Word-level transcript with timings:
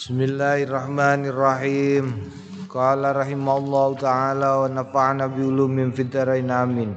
Bismillahirrahmanirrahim. 0.00 2.24
Qala 2.72 3.12
rahimallahu 3.12 4.00
taala 4.00 4.64
wa 4.64 4.66
nafa'ana 4.72 5.28
bi 5.28 5.44
ulumin 5.44 5.92
fid 5.92 6.08
amin. 6.16 6.96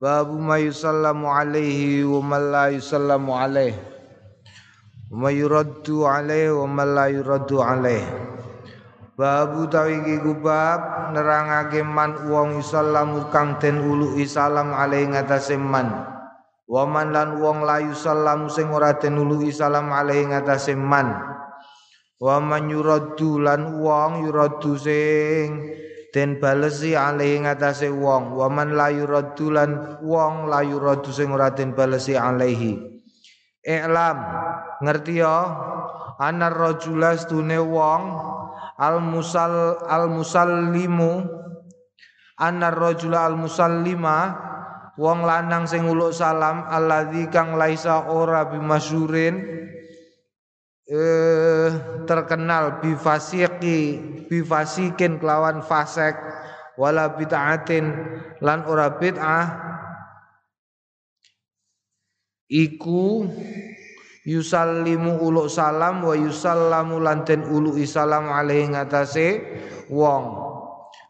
Babu 0.00 0.40
ma 0.40 0.56
yusallamu 0.56 1.28
alaihi 1.28 2.08
wa 2.08 2.24
ma 2.24 2.40
la 2.40 2.72
yusallamu 2.72 3.36
alaihi. 3.36 3.76
Wa 5.12 5.12
ma 5.12 5.28
yuraddu 5.28 6.08
alaihi 6.08 6.56
wa 6.56 6.72
ma 6.72 6.88
la 6.88 7.12
yuraddu 7.12 7.60
alaihi. 7.60 8.08
Babu 9.12 9.68
tawiki 9.68 10.24
kubab 10.24 11.12
nerangake 11.12 11.84
man 11.84 12.32
wong 12.32 12.64
yusallamu 12.64 13.28
kang 13.28 13.60
den 13.60 13.76
uluhi 13.76 14.24
salam 14.24 14.72
alaihi 14.72 15.12
ngatasé 15.12 15.60
man. 15.60 16.13
Waman 16.64 17.12
lan 17.12 17.36
wong 17.44 17.68
layu 17.68 17.92
salam 17.92 18.48
sing 18.48 18.72
ora 18.72 18.96
den 18.96 19.20
nuluhi 19.20 19.52
salam 19.52 19.92
alaihi 19.92 20.32
ngatasé 20.32 20.72
man. 20.72 21.12
Waman 22.16 22.72
yuraddu 22.72 23.36
lan 23.36 23.84
wong 23.84 24.24
yuraddu 24.24 24.72
sing 24.80 25.76
den 26.14 26.40
balesi 26.40 26.96
alaihi 26.96 27.44
ngatasé 27.44 27.92
wong. 27.92 28.32
Waman 28.32 28.72
layu 28.72 29.04
raddu 29.04 29.52
lan 29.52 30.00
wong 30.00 30.48
layu 30.48 30.80
raddu 30.80 31.12
sing 31.12 31.28
ora 31.36 31.52
den 31.52 31.76
balesi 31.76 32.16
alaihi. 32.16 32.80
Iklam 33.64 34.18
ngerti 34.84 35.20
ya 35.20 35.36
anar 36.20 36.52
rajula 36.52 37.16
stune 37.16 37.56
wong 37.60 38.02
al 38.76 39.00
musal 39.00 39.80
al 39.84 40.08
musallimu 40.12 41.24
anar 42.40 42.76
rajula 42.76 43.24
al 43.24 43.40
musallima 43.40 44.36
wong 44.94 45.26
lanang 45.26 45.66
sing 45.66 45.86
uluk 45.86 46.14
salam 46.14 46.66
alladzi 46.70 47.26
kang 47.30 47.58
laisa 47.58 48.06
ora 48.06 48.46
bimasyurin 48.46 49.34
eh 50.84 51.70
terkenal 52.04 52.78
bifasiqi 52.84 53.80
bifasikin 54.28 55.18
kelawan 55.18 55.64
fasek 55.64 56.14
wala 56.76 57.14
bid'atin 57.16 57.90
lan 58.44 58.66
ora 58.68 58.94
bid'ah 58.94 59.46
iku 62.52 63.24
yusallimu 64.28 65.20
uluk 65.20 65.48
salam 65.48 66.04
wa 66.04 66.14
yusallamu 66.14 67.00
lanten 67.00 67.44
ulu 67.44 67.76
salam 67.84 68.28
alaihi 68.28 68.72
ngatasé 68.72 69.40
wong 69.88 70.43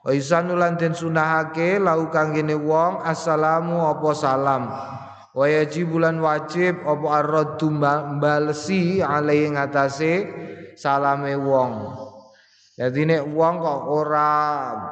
Wa 0.05 0.13
isanu 0.13 0.53
lan 0.61 0.77
sunahake 0.77 1.81
lau 1.81 2.13
kanggene 2.13 2.53
wong 2.53 3.01
assalamu 3.01 3.89
apa 3.89 4.11
salam. 4.13 4.69
Wa 5.33 5.49
yajibulan 5.49 6.21
wajib 6.21 6.85
apa 6.85 7.25
arraddu 7.25 7.73
balesi 8.21 9.01
alai 9.01 9.49
ngatasé 9.49 10.13
salame 10.77 11.33
wong. 11.41 11.73
Jadi 12.77 13.07
nek 13.07 13.23
wong 13.33 13.55
kok 13.65 13.81
ora 13.89 14.31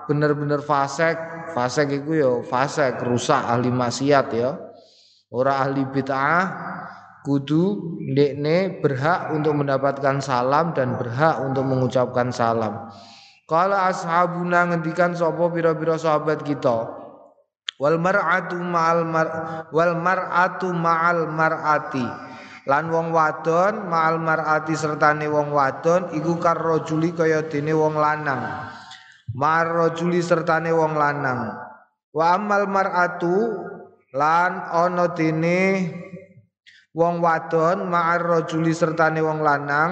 bener-bener 0.08 0.64
fasek, 0.64 1.52
fasek 1.52 1.92
iku 1.92 2.12
ya 2.16 2.32
fasek 2.46 3.04
rusak 3.04 3.42
ahli 3.42 3.68
maksiat 3.68 4.26
ya. 4.32 4.56
Ora 5.28 5.60
ahli 5.60 5.84
bid'ah 5.92 6.42
kudu 7.20 7.98
ndekne 8.00 8.80
berhak 8.80 9.34
untuk 9.36 9.60
mendapatkan 9.60 10.24
salam 10.24 10.72
dan 10.72 10.96
berhak 10.96 11.42
untuk 11.44 11.68
mengucapkan 11.68 12.32
salam. 12.32 12.88
Kala 13.46 13.90
ashabuna 13.90 14.70
ngendikan 14.70 15.12
sapa 15.18 15.50
pira-pira 15.50 15.98
sahabat 15.98 16.46
kita. 16.46 16.88
Wal 17.82 17.98
mar'atu 17.98 18.56
ma'al 18.62 19.02
mar 19.02 19.28
wal 19.74 19.98
mar'atu 19.98 20.70
ma'al 20.70 21.26
mar'ati. 21.26 22.06
Lan 22.70 22.94
wong 22.94 23.10
wadon 23.10 23.90
ma'al 23.90 24.22
mar'ati 24.22 24.78
sertane 24.78 25.26
wong 25.26 25.50
wadon 25.50 26.14
iku 26.14 26.38
karrajuli 26.38 27.10
kaya 27.10 27.42
dene 27.50 27.74
wong 27.74 27.98
lanang. 27.98 28.70
Mar 29.34 29.66
rajuli 29.66 30.22
sertane 30.22 30.70
wong 30.70 30.94
lanang. 30.94 31.58
Wa 32.14 32.36
amal 32.38 32.70
mar'atu 32.70 33.34
lan 34.14 34.52
ana 34.70 35.10
dene 35.16 35.90
wong 36.92 37.18
wadon 37.18 37.88
ma'ar 37.88 38.20
rajuli 38.20 38.76
sertane 38.76 39.24
wong 39.24 39.40
lanang 39.40 39.90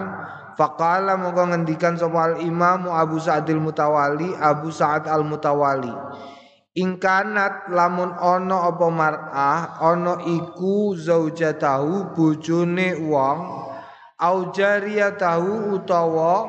Faqala 0.60 1.16
mongko 1.16 1.56
ngendikan 1.56 1.97
sapa 1.97 2.37
al 2.37 2.44
Imam 2.44 2.84
Abu 2.93 3.16
Sa'dil 3.16 3.56
Mutawali, 3.56 4.37
Abu 4.37 4.69
Sa'ad 4.69 5.09
Al 5.09 5.25
Mutawali. 5.25 5.88
Ingkanat 6.76 7.72
lamun 7.72 8.12
ono 8.12 8.69
apa 8.69 8.87
mar'ah 8.93 9.60
ono 9.88 10.20
iku 10.20 10.93
zaujatahu 11.00 12.12
bojone 12.12 13.09
wong 13.09 13.38
au 14.20 14.37
jariyatahu 14.53 15.81
utawa 15.81 16.44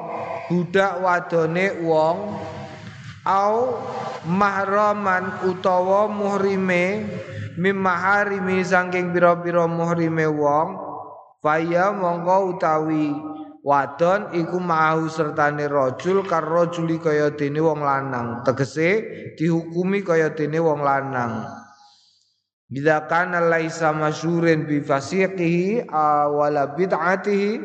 budak 0.51 0.99
wadone 0.99 1.79
wong 1.87 2.35
au 3.23 3.79
mahraman 4.27 5.39
utawa 5.47 6.11
muhrime 6.11 7.07
mim 7.55 7.77
maharimi 7.79 8.59
saking 8.61 9.15
pira-pira 9.15 9.65
muhrime 9.71 10.27
wong 10.27 10.75
faya 11.41 11.95
mongko 11.95 12.53
utawi 12.53 13.09
wadon 13.61 14.33
iku 14.33 14.57
mau 14.57 15.05
sertane 15.07 15.69
rajul 15.69 16.25
karo 16.25 16.65
rajuli 16.65 16.97
kaya 16.97 17.33
dene 17.33 17.61
wong 17.61 17.81
lanang. 17.81 18.41
Tegese 18.45 18.89
dihukumi 19.37 20.01
kaya 20.01 20.33
dene 20.33 20.57
wong 20.57 20.81
lanang. 20.81 21.45
Bila 22.71 23.05
kana 23.05 23.43
laisa 23.43 23.91
masyurin 23.91 24.63
bi 24.63 24.79
fasiqihi 24.79 25.91
wala 26.31 26.71
bid'atihi 26.71 27.59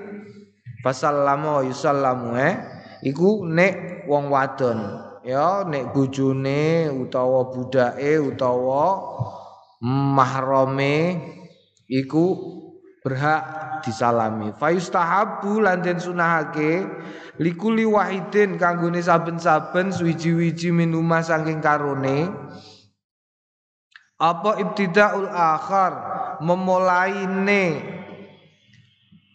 fasallama 0.82 1.62
yusallamu 1.62 2.34
eh? 2.34 2.54
Iku 3.06 3.46
nek 3.46 4.08
wong 4.10 4.32
wadon 4.34 5.06
ya 5.26 5.66
nek 5.66 5.90
bojone 5.90 6.86
utawa 6.86 7.50
budake 7.50 8.18
utawa 8.22 9.02
mahrame 9.82 11.18
iku 11.90 12.34
berhak 13.02 13.55
disalami. 13.82 14.52
Fayustahabu 14.56 15.60
lan 15.64 15.82
den 15.82 16.00
sunahake 16.00 16.84
likuli 17.40 17.84
wahidin 17.84 18.56
kanggone 18.56 19.00
saben-saben 19.00 19.92
suwiji-wiji 19.92 20.72
minumah 20.72 21.20
saking 21.20 21.60
karone. 21.60 22.32
Apa 24.16 24.56
ibtidaul 24.56 25.28
akhar? 25.28 25.92
Memulaine 26.40 27.80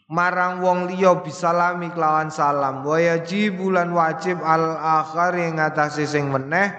marang 0.09 0.61
wong 0.61 0.89
liya 0.89 1.21
bisalami 1.21 1.93
kelawan 1.93 2.33
salam. 2.33 2.81
Wa 2.81 2.97
yajibulan 2.97 3.93
wajib 3.93 4.41
al 4.41 4.77
akhar 4.77 5.37
ing 5.37 5.61
ngatasé 5.61 6.09
sing 6.09 6.29
meneh. 6.33 6.73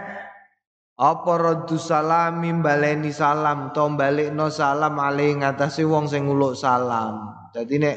Apa 1.03 1.35
raddu 1.35 1.81
salami 1.83 2.55
baleni 2.63 3.11
salam 3.11 3.75
to 3.75 3.91
balekno 3.99 4.53
salam 4.53 4.95
ale 5.03 5.35
ngatasé 5.35 5.83
wong 5.83 6.07
sing 6.07 6.31
nguluk 6.31 6.55
salam 6.55 7.42
jadi 7.53 7.75
nek 7.77 7.97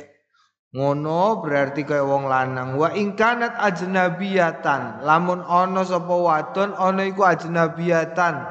ngono 0.76 1.40
berarti 1.40 1.88
kaya 1.88 2.04
wong 2.04 2.28
lanang. 2.28 2.76
Wa 2.76 2.92
ingkanat 2.92 3.56
ajnabiyatan. 3.56 5.08
Lamun 5.08 5.40
ana 5.48 5.88
sapa 5.88 6.12
wadon 6.12 6.76
ana 6.76 7.08
iku 7.08 7.24
ajnabiyatan. 7.24 8.44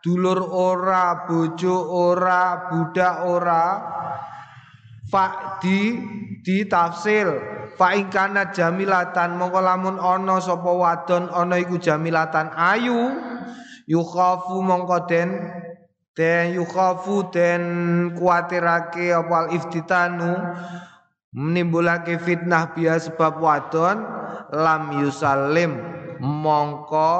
Dulur 0.00 0.40
ora, 0.52 1.24
bojo 1.28 1.76
ora, 1.88 2.68
budak 2.68 3.16
ora. 3.24 3.64
Fa 5.08 5.58
di 5.58 5.96
di 6.44 6.64
tafsil 6.68 7.28
fa 7.74 7.96
ingkanat 7.96 8.54
jamilatan 8.54 9.40
mongko 9.40 9.58
lamun 9.58 9.96
ana 9.98 10.38
sapa 10.38 10.70
wadon 10.70 11.26
ana 11.32 11.58
iku 11.58 11.82
jamilatan 11.82 12.52
ayu 12.54 13.18
yukhafu 13.90 14.62
mongko 14.62 15.10
den 15.10 15.28
den 16.20 16.52
yukhafu 16.60 17.32
den 17.32 17.62
kuatirake 18.12 19.08
apa 19.08 19.48
iftitanu 19.56 20.36
menimbulake 21.32 22.20
fitnah 22.20 22.76
biya 22.76 23.00
sebab 23.00 23.40
wadon 23.40 24.04
lam 24.52 25.00
yusallim 25.00 25.80
mongko 26.20 27.16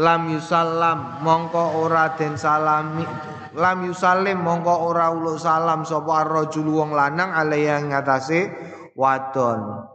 lam 0.00 0.32
yusallam 0.32 1.20
mongko 1.20 1.84
ora 1.84 2.16
den 2.16 2.40
salami 2.40 3.04
lam 3.52 3.84
yusallim 3.84 4.40
mongko 4.40 4.88
ora 4.88 5.12
ulo 5.12 5.36
salam 5.36 5.84
sapa 5.84 6.24
ar-rajul 6.24 6.72
wong 6.72 6.96
lanang 6.96 7.36
alaya 7.36 7.84
ngatasé 7.84 8.48
wadon. 8.96 9.92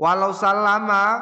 Walau 0.00 0.32
salama 0.32 1.20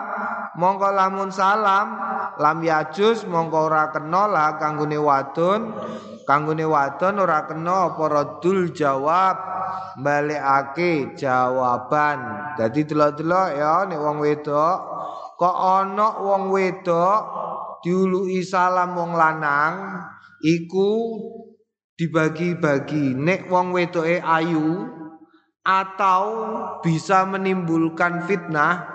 mongko 0.54 0.88
lamun 0.94 1.34
salam 1.34 1.98
lam 2.38 2.62
yajus 2.62 3.26
mongko 3.26 3.68
ora 3.68 3.90
kena 3.90 4.30
lah 4.30 4.56
kanggone 4.56 4.98
wadon. 4.98 5.74
Kanggone 6.24 6.64
wadon 6.64 7.18
ora 7.18 7.44
kena 7.44 7.92
apa 7.92 8.04
radul 8.08 8.70
jawab 8.72 9.36
balikake 9.98 11.18
jawaban. 11.18 12.54
Dadi 12.54 12.86
delok-delok 12.86 13.48
ya 13.58 13.84
nek 13.90 14.00
wong 14.00 14.18
wedok. 14.22 14.78
Kok 15.38 15.56
ana 15.58 16.18
wong 16.18 16.50
wedok 16.50 17.20
diului 17.82 18.42
salam 18.42 18.94
wong 18.98 19.14
lanang 19.14 20.02
iku 20.42 20.90
dibagi-bagi. 21.98 23.18
Nek 23.18 23.50
wong 23.50 23.74
wedoke 23.74 24.22
ayu 24.22 24.86
atau 25.66 26.22
bisa 26.80 27.28
menimbulkan 27.28 28.24
fitnah 28.24 28.88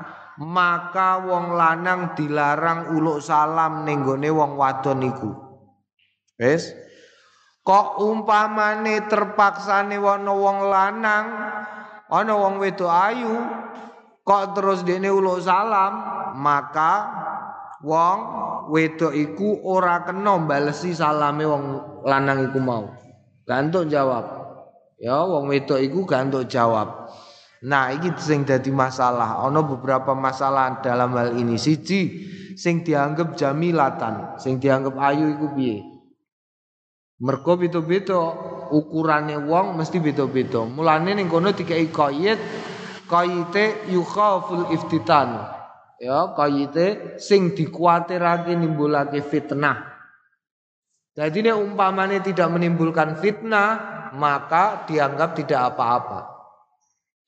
maka 0.43 1.23
wong 1.23 1.55
lanang 1.55 2.11
dilarang 2.19 2.91
uluk 2.91 3.23
salam 3.23 3.87
ning 3.87 4.03
wong 4.03 4.59
wadon 4.59 5.07
iku. 5.07 5.31
Wis? 6.35 6.75
Kok 7.63 8.03
umpamane 8.03 9.07
terpaksane 9.07 9.95
ana 9.95 10.33
wong 10.35 10.57
lanang, 10.67 11.25
ana 12.11 12.33
wong 12.35 12.59
wedok 12.59 12.91
ayu, 12.91 13.39
kok 14.27 14.51
terus 14.51 14.83
dene 14.83 15.07
uluk 15.07 15.39
salam, 15.39 15.93
maka 16.35 17.07
wong 17.87 18.17
wedok 18.67 19.15
iku 19.15 19.63
ora 19.63 20.03
kena 20.03 20.43
balesi 20.43 20.91
salame 20.91 21.47
wong 21.47 21.63
lanang 22.03 22.51
iku 22.51 22.59
mau. 22.59 22.91
Gantuk 23.47 23.87
jawab. 23.87 24.43
Ya 24.99 25.23
wong 25.23 25.47
wedok 25.47 25.79
iku 25.79 26.03
gantuk 26.03 26.51
jawab. 26.51 27.07
Nah, 27.63 27.95
iki 27.95 28.11
sing 28.19 28.43
dadi 28.43 28.75
masalah. 28.75 29.39
Ana 29.39 29.63
beberapa 29.63 30.11
masalah 30.11 30.83
dalam 30.83 31.15
hal 31.15 31.39
ini. 31.39 31.55
Siji, 31.55 32.27
sing 32.59 32.83
dianggap 32.83 33.39
jamilatan, 33.39 34.35
sing 34.35 34.59
dianggap 34.59 34.99
ayu 34.99 35.31
iku 35.31 35.47
piye? 35.55 35.79
Mergo 37.23 37.55
beda-beda 37.55 38.19
ukurane 38.67 39.39
wong 39.39 39.79
mesti 39.79 40.03
beda-beda. 40.03 40.67
Mulane 40.67 41.15
ning 41.15 41.31
kono 41.31 41.55
dikai 41.55 41.87
qayyid, 41.87 42.39
qayyite 43.07 43.87
yukhaful 43.95 44.67
iftitan. 44.75 45.39
Ya, 46.03 46.35
qayyite 46.35 47.15
sing 47.15 47.55
dikuatirake 47.55 48.59
nimbulake 48.59 49.23
fitnah. 49.23 49.87
Jadi 51.15 51.47
ini 51.47 51.51
umpamane 51.53 52.19
tidak 52.19 52.51
menimbulkan 52.51 53.15
fitnah, 53.23 54.11
maka 54.17 54.83
dianggap 54.83 55.37
tidak 55.37 55.71
apa-apa. 55.71 56.32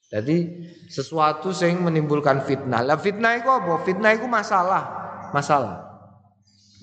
Jadi 0.06 0.38
sesuatu 0.86 1.50
yang 1.66 1.82
menimbulkan 1.82 2.46
fitnah. 2.46 2.86
Lah 2.86 2.98
fitnah 2.98 3.42
itu 3.42 3.50
apa? 3.50 3.82
Fitnah 3.82 4.12
itu 4.14 4.30
masalah. 4.30 4.84
Masalah. 5.34 5.82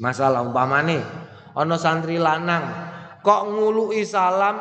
Masalah 0.03 0.43
umpamane 0.43 0.99
ana 1.53 1.77
santri 1.77 2.17
lanang 2.17 2.65
kok 3.21 3.45
ngului 3.45 4.03
salam 4.09 4.57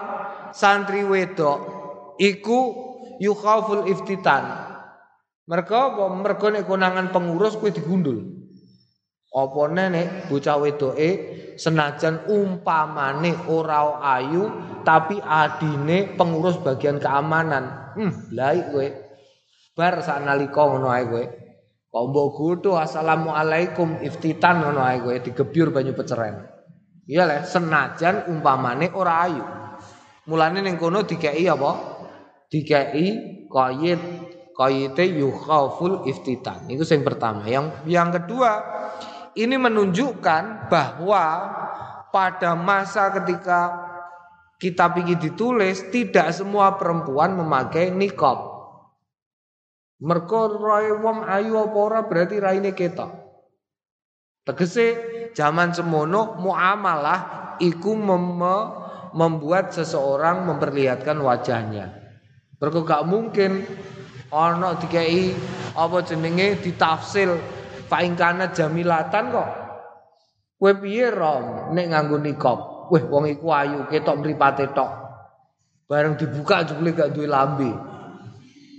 santri 0.51 1.07
wedok 1.07 1.57
iku 2.19 2.59
yukhaful 3.17 3.87
iftitan. 3.87 4.69
Mereka 5.47 5.95
apa? 5.95 6.03
Mereka 6.13 6.63
konangan 6.67 7.09
pengurus 7.09 7.57
kuwi 7.57 7.73
digundul. 7.73 8.40
Apa 9.31 9.71
nenek 9.71 10.27
bocah 10.27 10.59
wedoke 10.59 11.09
senajan 11.55 12.27
umpamane 12.27 13.31
ora 13.47 14.03
ayu 14.19 14.43
tapi 14.83 15.23
adine 15.23 16.19
pengurus 16.19 16.59
bagian 16.59 16.99
keamanan. 16.99 17.95
Hmm 17.95 18.11
laik 18.35 18.75
kowe. 18.75 18.87
Bar 19.71 20.03
sak 20.03 20.27
nalika 20.27 20.67
ngono 20.67 20.91
ae 20.91 21.03
kowe. 21.07 21.23
Kok 21.91 22.05
mbok 22.11 22.27
godho 22.35 22.75
assalamualaikum 22.75 24.03
iftitan 24.03 24.67
ngono 24.67 24.83
ae 24.83 24.99
kowe 24.99 25.15
digebyur 25.15 25.71
banyu 25.71 25.95
peceren. 25.95 26.43
Iya 27.07 27.23
le 27.23 27.47
senajan 27.47 28.27
umpamane 28.27 28.91
ora 28.91 29.31
ayu. 29.31 29.43
Mulane 30.27 30.59
ning 30.59 30.75
kono 30.75 31.07
dikeki 31.07 31.47
apa? 31.47 31.71
Dikeki 32.51 33.05
qayyid 33.47 34.01
qayyite 34.59 35.07
yukhaful 35.07 36.03
iftitan. 36.03 36.67
Itu 36.67 36.83
yang 36.83 37.07
pertama. 37.07 37.47
Yang 37.47 37.79
yang 37.87 38.11
kedua 38.11 38.51
ini 39.35 39.55
menunjukkan 39.55 40.67
bahwa 40.67 41.25
pada 42.11 42.53
masa 42.53 43.11
ketika 43.15 43.71
kitab 44.59 44.99
ini 44.99 45.15
ditulis 45.17 45.89
tidak 45.89 46.29
semua 46.35 46.75
perempuan 46.75 47.33
memakai 47.33 47.89
nikab. 47.89 48.51
Mergo 50.01 50.57
rai 50.57 50.89
ayu 51.37 51.53
apa 51.61 52.01
berarti 52.05 52.41
raine 52.41 52.73
ketok. 52.73 53.09
Tegese 54.41 54.97
zaman 55.37 55.71
semono 55.71 56.41
muamalah 56.41 57.53
iku 57.61 57.93
mem 57.93 58.41
membuat 59.11 59.75
seseorang 59.75 60.47
memperlihatkan 60.49 61.19
wajahnya. 61.21 61.93
Mergo 62.57 62.81
gak 62.81 63.05
mungkin 63.05 63.65
ana 64.31 64.79
dikai 64.79 65.35
apa 65.75 65.97
jenenge 66.01 66.63
ditafsil 66.63 67.35
fa 67.91 67.99
kana 68.15 68.55
jamilatan 68.55 69.35
kok. 69.35 69.49
Kowe 70.55 70.71
piye 70.79 71.11
rom 71.11 71.75
nek 71.75 71.91
nganggo 71.91 72.15
nikab? 72.23 72.87
Wah, 72.87 73.03
wong 73.11 73.27
iku 73.27 73.51
ayu, 73.51 73.83
ketok 73.91 74.23
mripate 74.23 74.71
tok. 74.71 74.87
Bareng 75.91 76.15
dibuka 76.15 76.63
jebule 76.63 76.95
gak 76.95 77.11
duwe 77.11 77.27
lambe. 77.27 77.71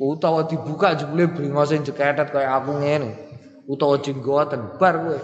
Utawa 0.01 0.49
dibuka 0.49 0.97
jebule 0.97 1.29
bringose 1.29 1.77
jeketet 1.85 2.33
kaya 2.33 2.57
aku 2.57 2.81
ngene. 2.81 3.13
Utawa 3.69 4.01
jenggoten 4.01 4.81
bar 4.81 4.97
kowe. 4.97 5.19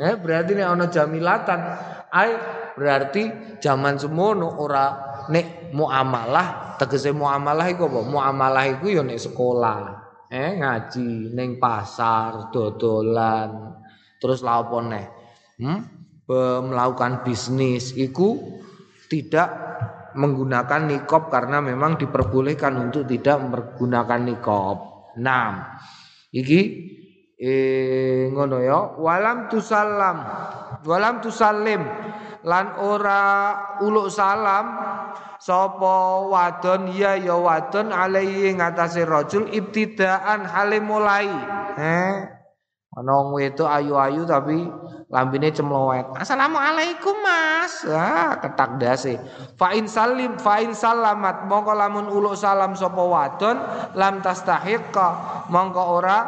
Eh 0.00 0.14
berarti 0.16 0.56
nek 0.56 0.68
ana 0.68 0.86
jamilatan, 0.88 1.60
ai 2.08 2.32
berarti 2.72 3.56
zaman 3.60 4.00
semono 4.00 4.48
ora 4.56 4.86
nek 5.28 5.76
muamalah, 5.76 6.80
tegese 6.80 7.12
muamalah 7.12 7.68
iku 7.68 7.84
apa? 7.84 8.00
Muamalah 8.08 8.64
iku 8.78 8.88
ya 8.88 9.04
nek 9.04 9.20
sekolah. 9.20 9.99
Eh 10.30 10.50
ngaji 10.62 11.34
ning 11.34 11.58
pasar, 11.58 12.54
dodolan, 12.54 13.74
terus 14.22 14.46
la 14.46 14.62
apa 14.62 14.78
neh? 14.86 15.06
Hmm? 15.58 15.80
melakukan 16.30 17.26
bisnis 17.26 17.90
itu 17.98 18.38
tidak 19.10 19.50
menggunakan 20.14 20.86
nikob 20.86 21.26
karena 21.26 21.58
memang 21.58 21.98
diperbolehkan 21.98 22.90
untuk 22.90 23.06
tidak 23.10 23.42
menggunakan 23.42 24.20
nikob. 24.30 24.78
Nah, 25.18 25.78
iki 26.30 26.60
eh 27.40 28.28
ngono 28.28 28.60
ya, 28.60 29.00
walam 29.00 29.48
tusallam, 29.48 30.20
walam 30.84 31.24
tusallim 31.24 31.80
lan 32.44 32.76
ora 32.80 33.56
uluk 33.80 34.12
salam 34.12 34.76
sapa 35.40 35.96
wadon 36.28 36.92
ya 36.92 37.16
ya 37.16 37.36
wadon 37.36 37.92
alaihi 37.92 38.56
ngatasé 38.56 39.08
rajul 39.08 39.48
ibtidaan 39.48 40.44
hale 40.44 40.84
mulai. 40.84 41.28
Eh 41.80 42.40
Ana 42.90 43.22
wedok 43.30 43.70
ayu-ayu 43.70 44.26
tapi 44.26 44.66
lambene 45.14 45.54
cemlowet. 45.54 46.10
Assalamualaikum 46.18 47.14
Mas. 47.22 47.86
Ah, 47.86 48.34
ketak 48.42 48.82
dase. 48.82 49.14
Fa 49.54 49.70
in 49.78 49.86
salim 49.86 50.34
fa 50.42 50.58
in 50.58 50.74
salamat 50.74 51.46
mongko 51.46 51.70
lamun 51.70 52.10
uluk 52.10 52.34
salam 52.34 52.74
sapa 52.74 52.98
wadon 52.98 53.62
lam 53.94 54.18
tastahiqqa 54.18 55.08
mongko 55.54 56.02
ora 56.02 56.18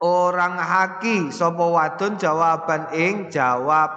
orang 0.00 0.56
haki 0.56 1.28
sapa 1.28 1.60
wadon 1.60 2.16
jawaban 2.16 2.88
ing 2.96 3.28
jawab. 3.28 3.92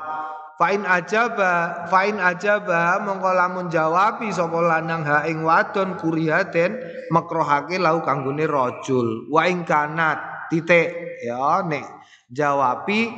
Fa'in 0.53 0.86
ajaba 0.86 1.83
fa'in 1.89 2.22
ajaba 2.22 3.01
mongko 3.01 3.31
lamun 3.33 3.67
jawabi 3.74 4.29
sapa 4.29 4.62
lanang 4.62 5.01
ha 5.01 5.25
ing 5.25 5.41
wadon 5.41 5.98
kurihaten 5.98 6.77
makrohake 7.10 7.81
lau 7.81 8.05
kanggone 8.05 8.45
rajul. 8.45 9.27
Wa 9.33 9.50
ing 9.50 9.65
kanat 9.65 10.48
titik. 10.53 10.93
Ya 11.24 11.63
nek 11.65 11.88
jawabi 12.29 13.10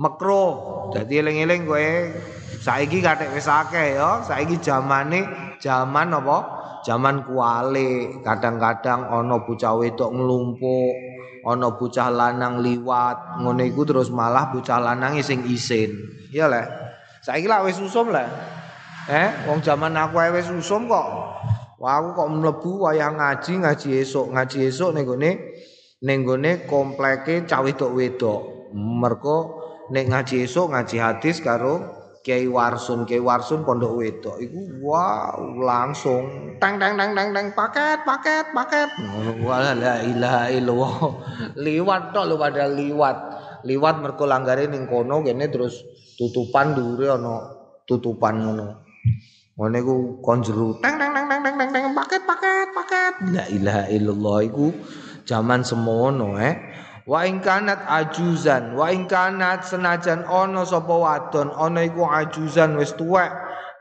makro. 0.00 0.90
Dadi 0.90 1.20
eling-eling 1.20 1.68
kowe 1.68 1.88
saiki 2.64 3.04
kathek 3.04 3.36
wis 3.36 3.46
akeh 3.46 4.00
ya 4.00 4.24
saiki 4.24 4.56
zamane 4.58 5.28
zaman 5.60 6.08
apa 6.16 6.63
zaman 6.84 7.24
kuale 7.24 8.20
kadang-kadang 8.20 9.08
ana 9.08 9.40
bocah 9.40 9.72
wedok 9.80 10.12
nglumpuk 10.12 10.94
ana 11.48 11.72
bocah 11.72 12.12
lanang 12.12 12.60
liwat. 12.60 13.40
Ngene 13.40 13.72
iku 13.72 13.88
terus 13.88 14.12
malah 14.12 14.52
bocah 14.52 14.78
lanang 14.78 15.16
sing 15.24 15.48
isin. 15.48 15.96
Ya 16.28 16.46
le 16.46 16.68
saiki 17.24 17.48
lak 17.48 17.64
wis 17.64 17.80
usum 17.80 18.12
eh 19.04 19.28
wong 19.48 19.64
zaman 19.64 19.96
aku 19.96 20.20
wis 20.36 20.48
usum 20.52 20.88
kok. 20.88 21.08
Wah, 21.80 22.00
aku 22.00 22.16
kok 22.16 22.30
mlebu 22.32 22.70
wayah 22.88 23.12
ngaji 23.12 23.60
ngaji 23.60 23.88
esuk 24.00 24.32
ngaji 24.32 24.72
esuk 24.72 24.96
ning 24.96 25.04
gone 25.04 25.30
ning 26.00 26.18
gone 26.24 26.64
kompleke 26.64 27.44
cah 27.44 27.60
wedok-wedok. 27.60 28.72
Mergo 28.72 29.60
nek 29.92 30.08
ngaji 30.08 30.48
esuk 30.48 30.72
ngaji 30.72 30.96
hadis 30.96 31.44
karo 31.44 31.93
Kiai 32.24 32.48
Warsun, 32.48 33.04
Kiai 33.04 33.20
Warsun 33.20 33.68
pondok 33.68 34.00
wedok 34.00 34.40
iku 34.40 34.80
wow 34.80 35.36
langsung 35.60 36.56
tang 36.56 36.80
tang 36.80 36.96
tang 36.96 37.12
tang 37.12 37.36
tang 37.36 37.52
paket 37.52 38.00
paket 38.00 38.48
paket. 38.48 38.88
Wala 39.44 39.76
la 39.76 40.00
ilaha 40.00 40.48
illallah. 40.48 40.96
Liwat 41.60 42.16
tok 42.16 42.24
lho 42.24 42.40
padahal 42.40 42.72
liwat. 42.80 43.16
Liwat 43.68 44.00
mergo 44.00 44.24
langgare 44.24 44.72
ning 44.72 44.88
kono 44.88 45.20
kene 45.20 45.52
terus 45.52 45.84
tutupan 46.16 46.72
dhuwure 46.72 47.12
ana 47.12 47.44
tutupan 47.84 48.40
ngono. 48.40 48.66
Ngene 49.60 49.78
iku 49.84 49.94
kon 50.24 50.40
jero 50.40 50.80
tang 50.80 50.96
tang 50.96 51.12
tang 51.12 51.28
tang 51.28 51.44
tang 51.44 51.92
paket 51.92 52.24
paket 52.24 52.68
paket. 52.72 53.12
La 53.36 53.44
ilaha 53.52 53.84
illallah 53.92 54.38
iku 54.48 54.72
zaman 55.28 55.60
semono 55.60 56.40
eh 56.40 56.73
wa 57.04 57.20
ingkanat 57.28 57.84
ajuzan 57.84 58.72
wa 58.72 58.88
ingkanat 58.88 59.68
senajan 59.68 60.24
ono 60.24 60.64
sapa 60.64 60.92
wadon 60.92 61.52
ono 61.52 61.80
iku 61.84 62.08
ajuzan 62.08 62.80
wis 62.80 62.96
tuwek. 62.96 63.32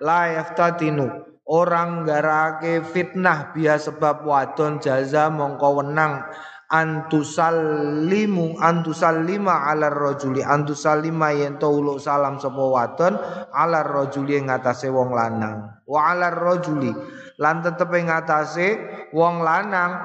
La 0.04 0.36
yaftatinu 0.36 1.08
orang 1.48 2.04
garake 2.04 2.84
fitnah 2.84 3.56
biasa 3.56 3.96
sebab 3.96 4.28
wadon 4.28 4.84
jaza 4.84 5.32
mongko 5.32 5.80
wenang. 5.80 6.28
Antusallimu 6.74 8.58
antusallima 8.58 9.70
ala 9.70 9.94
rajuli 9.94 10.42
antusallima 10.42 11.30
yen 11.32 11.62
to 11.62 11.70
uluk 11.70 12.02
salam 12.02 12.42
sapa 12.42 12.60
wadon 12.60 13.14
ala 13.54 13.86
rajuli 13.86 14.42
ing 14.42 14.50
wong 14.50 15.10
lanang. 15.14 15.70
Wa 15.86 16.12
ala 16.12 16.34
rajuli 16.34 16.90
lan 17.42 17.66
tetep 17.66 17.90
ing 17.98 18.14
atase 18.14 18.78
wong 19.14 19.42
lanang 19.42 19.98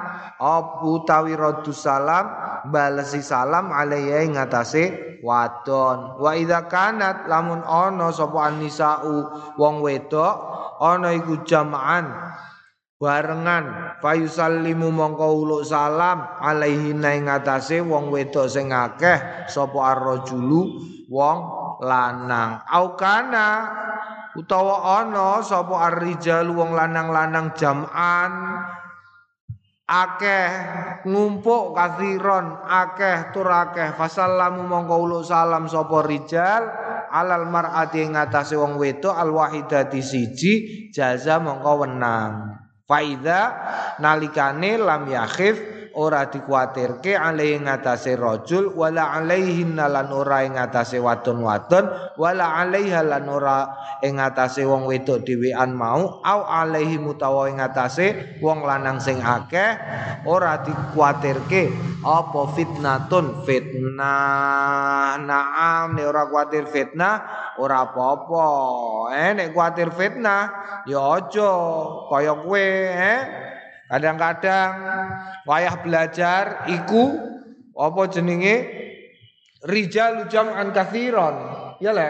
utawi 0.85 1.37
radu 1.37 1.75
salam 1.75 2.29
balesi 2.69 3.21
salam 3.21 3.73
alaiya 3.73 4.25
ing 4.25 4.41
atase 4.41 5.19
wadon. 5.21 6.21
Wa 6.21 6.33
idza 6.39 6.71
kanat 6.71 7.27
lamun 7.27 7.63
ana 7.67 8.09
sapa 8.15 8.53
anisau 8.53 9.55
wong 9.59 9.83
wedok 9.85 10.35
ana 10.79 11.13
iku 11.15 11.43
jam'an 11.43 12.09
barengan. 12.99 13.99
Fayusallimu 13.99 14.95
mongko 14.95 15.27
uluk 15.43 15.63
salam 15.67 16.23
alaihi 16.39 16.95
ing 16.95 17.27
wong 17.83 18.11
wedok 18.15 18.47
sing 18.47 18.71
akeh 18.71 19.49
sapa 19.51 19.79
arrajulu 19.97 20.61
wong 21.11 21.39
lanang. 21.83 22.63
Au 22.69 22.95
kana 22.99 23.47
utawa 24.37 25.01
ana 25.01 25.41
sapa 25.41 25.89
arrijal 25.89 26.53
wong 26.53 26.77
lanang-lanang 26.77 27.55
jam'an 27.57 28.33
akeh 29.89 30.51
ngumpuk 31.09 31.73
kathiron 31.73 32.61
akeh 32.69 33.33
tur 33.33 33.49
akeh. 33.49 33.97
Fasallamu 33.97 34.69
mongko 34.69 34.97
uluk 35.01 35.23
salam 35.25 35.65
sapa 35.65 36.05
rijal 36.05 36.69
alal 37.09 37.49
mar'ati 37.49 38.05
ing 38.05 38.13
atase 38.19 38.59
wong 38.59 38.77
wedok 38.77 39.17
al 39.17 39.33
wahidati 39.33 40.05
siji 40.05 40.53
jaza 40.93 41.41
mongko 41.41 41.89
wenang. 41.89 42.61
Faida 42.85 43.41
nalikane 44.01 44.81
lam 44.81 45.09
yakhif 45.09 45.78
ora 45.97 46.28
dikuatirke 46.28 47.16
alaihi 47.16 47.64
ngatasé 47.64 48.18
rajul 48.18 48.75
wala 48.75 49.16
alaihi 49.16 49.64
lan 49.73 50.09
ora 50.12 50.45
ing 50.45 50.59
ngatasé 50.59 51.00
wadon-wadon 51.00 51.88
wala 52.21 52.61
alaiha 52.64 53.00
lan 53.07 53.25
ora 53.30 53.59
ing 54.04 54.21
ngatasé 54.21 54.66
wong 54.68 54.85
wedok 54.85 55.25
dhewean 55.25 55.73
mau 55.73 56.21
au 56.21 56.40
alaihi 56.45 57.00
mutawa 57.00 57.49
ing 57.49 57.62
ngatasé 57.62 58.40
wong 58.45 58.66
lanang 58.66 59.00
sing 59.00 59.23
akeh 59.23 59.78
ora 60.28 60.61
dikuatirke 60.61 61.73
apa 62.04 62.42
fitnatun 62.54 63.42
fitnah 63.42 65.18
naam 65.18 65.99
nek 65.99 66.07
ora 66.07 66.23
kuatir 66.30 66.64
fitnah 66.71 67.16
ora 67.59 67.90
apa-apa. 67.90 68.47
Eh 69.14 69.30
nek 69.35 69.50
kuatir 69.50 69.90
fitnah 69.90 70.42
ya 70.87 71.18
aja 71.18 71.52
kaya 72.07 72.33
kowe 72.38 72.66
eh. 72.95 73.21
Kadang-kadang 73.88 74.73
wayah 75.49 75.75
belajar 75.80 76.68
iku 76.68 77.16
apa 77.73 78.02
jenenge 78.12 78.54
rijal 79.64 80.28
jam'an 80.28 80.76
kathiron. 80.76 81.37
Ya 81.80 81.97
le. 81.97 82.09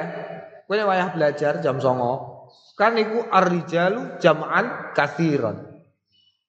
Kowe 0.68 0.76
wayah 0.76 1.14
belajar 1.16 1.64
jam 1.64 1.80
songo 1.80 2.38
kan 2.78 2.94
iku 2.94 3.26
ar-rijalu 3.30 4.20
jam'an 4.20 4.94
kathiron. 4.94 5.64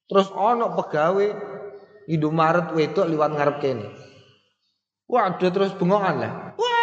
Terus 0.10 0.30
ono 0.34 0.74
pegawai 0.76 1.58
Indomaret 2.10 2.74
wedok 2.74 3.06
liwat 3.06 3.32
ngarep 3.38 3.58
kene. 3.62 3.88
Waduh 5.06 5.54
terus 5.54 5.78
bengokan 5.78 6.26
lah. 6.26 6.34
Wah 6.58 6.80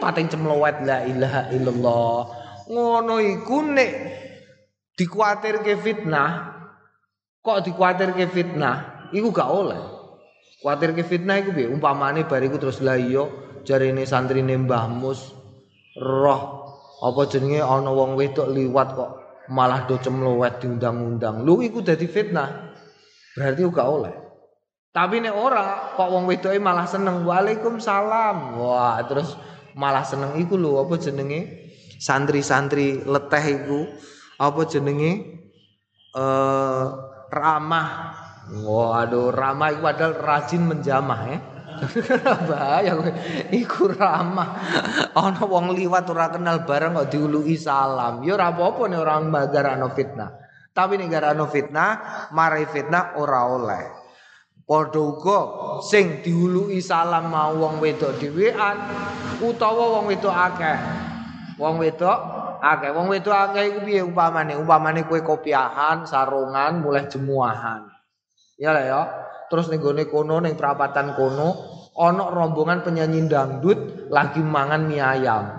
pating 0.00 0.32
cemlowet 0.32 0.80
la 0.88 1.04
ilaha 1.04 1.52
illallah. 1.52 2.18
Ngono 2.72 3.20
iku 3.20 3.60
nek 3.60 3.90
dikuatirke 5.00 5.80
fitnah, 5.80 6.60
kok 7.40 7.64
dikuatirke 7.64 8.28
fitnah, 8.28 9.08
iku 9.16 9.32
gak 9.32 9.48
oleh. 9.48 9.80
Kuatirke 10.60 11.00
fitnah 11.08 11.40
iku 11.40 11.56
piye? 11.56 11.72
Umpamane 11.72 12.28
bariku 12.28 12.60
terus 12.60 12.84
la 12.84 13.00
iya 13.00 13.24
jarine 13.64 14.04
santrine 14.04 14.60
Mbah 14.60 14.92
Mus 14.92 15.32
roh 15.96 16.68
apa 17.00 17.20
jenenge 17.32 17.64
ana 17.64 17.88
wong 17.88 18.12
wedok 18.12 18.52
liwat 18.52 18.88
kok 18.92 19.10
malah 19.48 19.88
do 19.88 19.96
cemlowet 19.96 20.60
diundang-undang. 20.60 21.48
Lu 21.48 21.64
iku 21.64 21.80
dadi 21.80 22.04
fitnah. 22.04 22.76
Berarti 23.32 23.60
gak 23.72 23.88
oleh. 23.88 24.14
Tapi 24.90 25.22
nek 25.22 25.32
ora 25.32 25.96
kok 25.96 26.10
wong 26.12 26.28
wedoke 26.28 26.58
malah 26.60 26.84
seneng 26.84 27.24
Waalaikumsalam. 27.24 28.58
Wah, 28.60 29.00
terus 29.08 29.38
malah 29.78 30.04
seneng 30.04 30.36
iku 30.36 30.58
lho 30.58 30.82
apa 30.82 30.98
jenenge 31.00 31.72
santri-santri 31.96 33.06
leteh 33.06 33.44
iku 33.54 33.86
apa 34.40 34.60
jenenge? 34.64 35.12
Eh 36.16 36.86
ramah. 37.28 37.88
Waduh 38.50 39.30
ramah 39.30 39.68
iku 39.70 39.80
padahal 39.84 40.14
rajin 40.16 40.62
menjamah 40.64 41.20
ya. 41.28 41.38
Bahaya 42.50 42.98
kowe. 42.98 43.12
Iku 43.54 43.94
ramah. 43.94 44.48
Ana 45.14 45.44
wong 45.46 45.76
liwat 45.76 46.08
ora 46.10 46.32
kenal 46.32 46.66
bareng 46.66 46.98
kok 46.98 47.08
diului 47.12 47.54
salam. 47.54 48.24
Ya 48.26 48.34
ora 48.34 48.50
apa-apa 48.50 48.90
nek 48.90 49.00
orang 49.00 49.30
magarano 49.30 49.88
fitnah. 49.94 50.34
Tapi 50.74 50.98
nek 50.98 51.08
garano 51.12 51.46
fitnah 51.46 51.90
marai 52.34 52.66
fitnah 52.66 53.14
ora 53.20 53.46
oleh. 53.46 53.84
Padha 54.66 55.02
uga 55.02 55.40
sing 55.82 56.22
diului 56.22 56.78
salam 56.78 57.26
mau 57.26 57.54
wong 57.58 57.82
wedok 57.82 58.22
dhewean 58.22 58.76
utawa 59.42 59.98
wong 59.98 60.10
wedok 60.10 60.30
akeh. 60.34 60.78
Wong 61.58 61.82
wedok 61.82 62.18
akeh. 62.60 62.92
Wong 62.92 63.08
wedok 63.08 63.34
akeh 63.34 63.72
iku 63.72 63.78
piye 63.88 64.04
umpamane? 64.04 64.54
Umpamane 64.54 65.08
kowe 65.08 65.18
kopiahan, 65.24 66.06
sarungan, 66.06 66.84
mulai 66.84 67.08
jemuahan. 67.08 67.88
Ya 68.60 68.76
lah 68.76 68.84
ya. 68.84 69.02
Terus 69.50 69.66
ning 69.72 69.82
gone 69.82 70.06
kono 70.06 70.38
ning 70.38 70.54
perapatan 70.54 71.18
kono 71.18 71.48
ana 71.98 72.30
rombongan 72.30 72.86
penyanyi 72.86 73.26
dangdut 73.26 74.06
lagi 74.12 74.38
mangan 74.38 74.86
mie 74.86 75.02
ayam. 75.02 75.50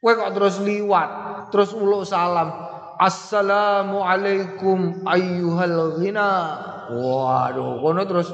Kowe 0.00 0.16
kok 0.16 0.32
terus 0.32 0.56
liwat, 0.64 1.10
terus 1.52 1.76
uluk 1.76 2.08
salam. 2.08 2.48
Assalamualaikum 2.96 5.04
ayyuhal 5.04 6.00
ghina. 6.00 6.56
Waduh, 6.88 7.84
kono 7.84 8.00
terus 8.08 8.32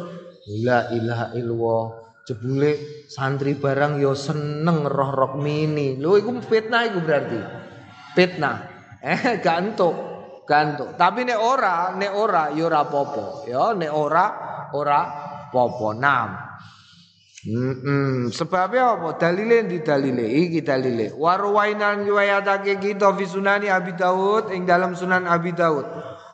la 0.62 0.86
ilaha 0.94 1.34
illallah. 1.34 2.06
Jebule 2.26 2.74
santri 3.06 3.54
barang 3.54 4.02
yo 4.02 4.10
seneng 4.18 4.82
roh-roh 4.90 5.38
mini. 5.38 5.94
Lho 5.94 6.18
iku 6.18 6.34
fitnah 6.42 6.90
iku 6.90 6.98
berarti. 7.06 7.38
Fitnah. 8.16 8.56
Eh 9.06 9.38
gantuk, 9.38 9.94
gantuk. 10.50 10.98
Tapi 10.98 11.22
nek 11.22 11.38
ora, 11.38 11.94
nek 11.94 12.10
ora 12.10 12.50
yo 12.50 12.66
apa-apa. 12.66 13.46
Ya 13.46 13.70
nek 13.70 13.92
ora 13.94 14.26
ora 14.74 15.00
apa-apa. 15.46 15.88
Nam. 15.94 16.28
Mm 17.46 17.74
-mm. 17.78 18.14
Sebabnya 18.34 18.98
apa? 18.98 19.14
Dalile 19.14 19.62
di 19.70 19.78
dalile 19.78 20.26
iki 20.26 20.66
dalile. 20.66 21.14
Warwainan 21.14 22.02
riwayatake 22.02 22.82
kita 22.82 23.14
fi 23.14 23.24
sunani 23.30 23.70
Abi 23.70 23.94
Dawud 23.94 24.50
ing 24.50 24.66
dalam 24.66 24.98
Sunan 24.98 25.30
Abi 25.30 25.54
Dawud 25.54 25.86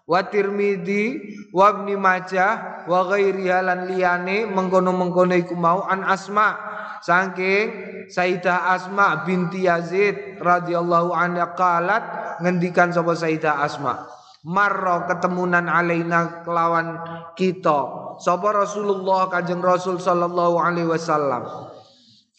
wa 0.09 0.21
Tirmidzi 0.25 1.21
wa 1.53 1.69
Ibnu 1.69 1.95
Majah 2.01 2.85
wa 2.89 3.07
ghairiha 3.07 3.59
lan 3.63 3.93
liyane 3.93 4.49
mengkono-mengkono 4.51 5.37
iku 5.37 5.55
mau 5.55 5.87
an 5.87 6.03
Asma 6.03 6.59
saking 7.03 7.67
Sayyidah 8.09 8.73
Asma 8.73 9.27
binti 9.27 9.67
Yazid 9.69 10.39
radhiyallahu 10.41 11.13
anha 11.13 11.53
qalat 11.59 12.03
ngendikan 12.41 12.95
sapa 12.95 13.13
Sayyidah 13.19 13.63
Asma 13.63 14.07
marra 14.43 15.07
ketemunan 15.07 15.71
alaina 15.71 16.43
kelawan 16.43 16.99
kita 17.39 18.15
sapa 18.19 18.49
Rasulullah 18.55 19.31
Kanjeng 19.31 19.63
Rasul 19.63 19.99
sallallahu 20.03 20.59
alaihi 20.59 20.91
wasallam 20.91 21.69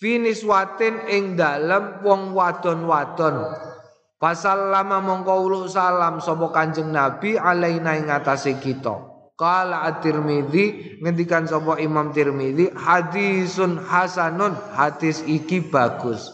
finiswatin 0.02 1.08
ing 1.08 1.40
dalem 1.40 2.04
wong 2.04 2.36
wadon-wadon 2.36 3.72
Pasal 4.24 4.72
lama 4.72 5.04
mongko 5.04 5.68
salam 5.68 6.24
sapa 6.24 6.48
Kanjeng 6.56 6.96
Nabi 6.96 7.36
alaina 7.36 8.00
ing 8.00 8.08
atase 8.08 8.56
kita. 8.56 9.13
Qala 9.34 9.90
at-Tirmidzi 9.90 10.98
ngendikan 11.02 11.50
sapa 11.50 11.82
Imam 11.82 12.14
Tirmidzi 12.14 12.70
hadisun 12.70 13.82
hasanun 13.82 14.54
hadis 14.78 15.26
iki 15.26 15.74
bagus. 15.74 16.30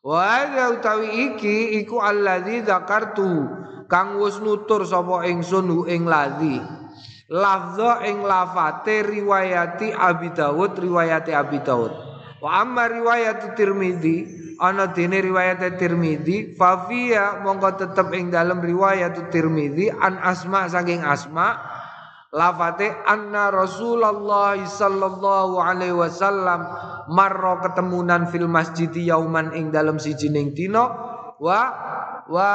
Wa 0.00 0.46
utawi 0.70 1.34
iki 1.34 1.82
iku 1.82 1.98
alladzi 1.98 2.62
zakartu 2.62 3.50
kang 3.90 4.22
wis 4.22 4.38
nutur 4.38 4.86
sapa 4.86 5.26
ingsun 5.26 5.90
ing 5.90 6.06
ladzi. 6.06 6.62
Lafza 7.30 8.06
ing 8.06 8.22
lafate 8.22 9.06
riwayati 9.06 9.90
Abi 9.90 10.30
Dawud 10.30 10.78
riwayati 10.78 11.34
Abi 11.34 11.58
Dawud. 11.66 11.94
Wa 12.38 12.62
amma 12.62 12.86
riwayat 12.86 13.58
Tirmidzi 13.58 14.40
ana 14.60 14.92
dene 14.92 15.18
riwayat 15.24 15.64
Tirmizi 15.80 16.54
fa 16.54 16.84
mongko 17.42 17.80
tetep 17.80 18.12
ing 18.12 18.28
dalam 18.30 18.60
riwayat 18.60 19.32
Tirmizi 19.32 19.88
an 19.88 20.20
Asma 20.20 20.68
saking 20.68 21.00
Asma 21.00 21.79
lafate 22.30 22.94
anna 23.06 23.50
Rasulullah 23.50 24.54
sallallahu 24.54 25.58
alaihi 25.58 25.94
wasallam 25.94 26.62
marra 27.10 27.58
ketemunan 27.66 28.30
fil 28.30 28.46
masjid 28.46 28.90
yauman 28.94 29.50
ing 29.54 29.74
dalam 29.74 29.98
siji 29.98 30.30
ning 30.30 30.54
dina 30.54 30.86
wa 31.42 31.60
wa 32.30 32.50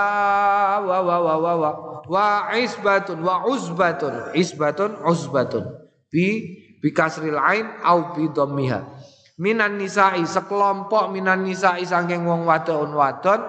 wa 0.79 0.97
wa 1.03 1.17
wa 1.19 1.35
wa 1.35 1.53
wa 1.59 1.71
wa 2.07 2.27
isbatun 2.55 3.19
wa 3.19 3.43
uzbatun 3.51 4.31
isbatun 4.31 4.95
uzbatun 5.03 5.67
bi 6.07 6.55
bi 6.79 6.89
kasril 6.95 7.35
ain 7.35 7.67
au 7.83 8.15
bi 8.15 8.31
dhammiha. 8.31 8.79
Minan 9.35 9.75
nisa'i 9.75 10.23
sekelompok 10.23 11.11
minan 11.11 11.43
nisa'i 11.43 11.83
saking 11.83 12.23
wong 12.23 12.47
wadon 12.47 12.95
wadon 12.95 13.43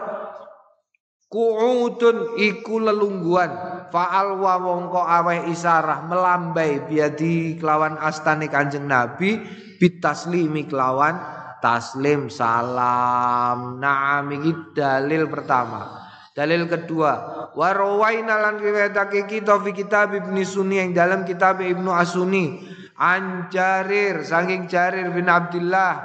kuudun 1.30 2.38
iku 2.38 2.82
lelungguan. 2.82 3.50
Faal 3.90 4.38
wa 4.42 4.58
wongko 4.58 4.98
aweh 4.98 5.46
isarah 5.50 6.02
melambai 6.04 6.84
biadi 6.90 7.54
kelawan 7.54 7.94
astane 8.02 8.50
kanjeng 8.50 8.90
nabi 8.90 9.38
bitaslimi 9.78 10.66
kelawan 10.66 11.16
taslim 11.62 12.26
salam. 12.30 13.78
Naam 13.78 14.26
iki 14.34 14.74
dalil 14.74 15.30
pertama. 15.30 16.02
Dalil 16.36 16.68
kedua, 16.68 17.12
warawaina 17.56 18.36
lan 18.36 18.60
riwayatake 18.60 19.24
kita 19.24 19.56
fi 19.64 19.72
kitab 19.72 20.12
Ibnu 20.12 20.44
Sunni 20.44 20.76
yang 20.76 20.92
dalam 20.92 21.24
kitab 21.24 21.64
Ibnu 21.64 21.88
Asuni 21.88 22.60
an 23.00 23.48
Jarir 23.48 24.20
saking 24.20 24.68
Jarir 24.68 25.12
bin 25.16 25.32
Abdullah 25.32 25.96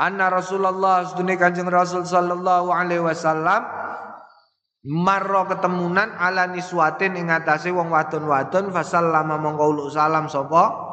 anna 0.00 0.32
Rasulullah 0.32 1.08
sedune 1.08 1.36
Kanjeng 1.40 1.68
Rasul 1.68 2.04
sallallahu 2.04 2.72
alaihi 2.72 3.04
wasallam 3.04 3.83
marro 4.84 5.48
ketemunan 5.48 6.12
ala 6.20 6.44
niswatin 6.44 7.16
ing 7.16 7.32
atase 7.32 7.72
wong 7.72 7.88
wadon-wadon 7.88 8.68
fasallama 8.68 9.40
mongko 9.40 9.88
salam 9.88 10.28
sapa? 10.28 10.92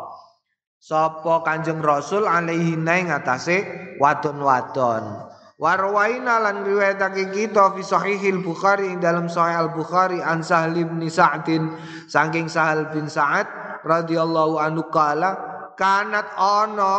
Sapa 0.82 1.46
Kanjeng 1.46 1.84
Rasul 1.84 2.26
alaihi 2.26 2.80
ing 2.80 3.14
atase 3.14 3.68
wadon-wadon. 4.02 5.30
Warwaina 5.62 6.42
lan 6.42 6.66
riwayatake 6.66 7.30
kita 7.30 7.78
fi 7.78 7.86
sahihil 7.86 8.42
Bukhari 8.42 8.98
dalam 8.98 9.30
sahih 9.30 9.62
Al 9.62 9.70
Bukhari 9.70 10.18
an 10.18 10.42
Sahal 10.42 10.74
bin 10.74 11.06
Sa'din 11.06 11.78
saking 12.10 12.50
Sahal 12.50 12.90
bin 12.90 13.06
Sa'ad 13.06 13.46
radhiyallahu 13.86 14.58
anhu 14.58 14.90
kala 14.90 15.38
kanat 15.78 16.34
ana 16.34 16.94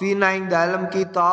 fina 0.00 0.32
ing 0.32 0.48
dalam 0.48 0.88
kita 0.88 1.32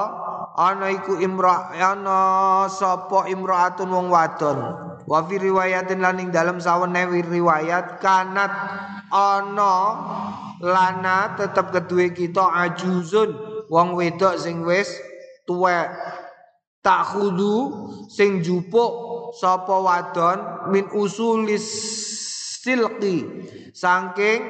ana 0.56 0.92
iku 0.92 1.16
imra 1.16 1.72
ana 1.76 2.20
sapa 2.68 3.32
imraatun 3.32 3.92
wong 3.92 4.08
wadon 4.12 4.60
wa 5.06 5.22
fi 5.26 5.36
riwayatin 5.38 6.02
lan 6.02 6.18
ing 6.18 6.30
dalam 6.34 6.58
sawene 6.58 7.06
riwayat 7.06 8.02
kanat 8.02 8.52
ana 9.14 9.76
lana 10.62 11.38
tetep 11.38 11.70
kedue 11.70 12.10
kita 12.14 12.42
ajuzun 12.66 13.34
wong 13.70 13.94
wedok 13.94 14.38
sing 14.42 14.66
wis 14.66 14.90
tak 16.86 17.02
khudu 17.14 17.90
sing 18.10 18.46
jupuk 18.46 18.94
sapa 19.38 19.74
wadon 19.74 20.70
min 20.70 20.86
usulis 20.94 21.66
silki 22.62 23.26
saking 23.74 24.42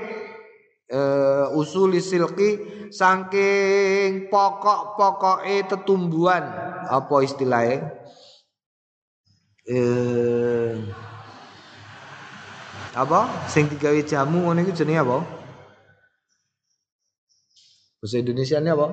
uh, 0.91 1.51
usulis 1.55 2.11
silki 2.11 2.59
saking 2.91 4.31
pokok-pokoke 4.31 5.67
tetumbuhan. 5.67 6.43
Apa 6.85 7.25
istilahnya 7.25 8.04
eh 9.65 10.77
apa 12.95 13.49
sing 13.51 13.67
digawe 13.67 13.99
jamu 14.05 14.45
ngono 14.45 14.61
iku 14.61 14.71
jenenge 14.71 15.01
apa 15.03 15.17
Bahasa 18.05 18.21
Indonesia 18.21 18.61
ini 18.61 18.69
apa? 18.69 18.87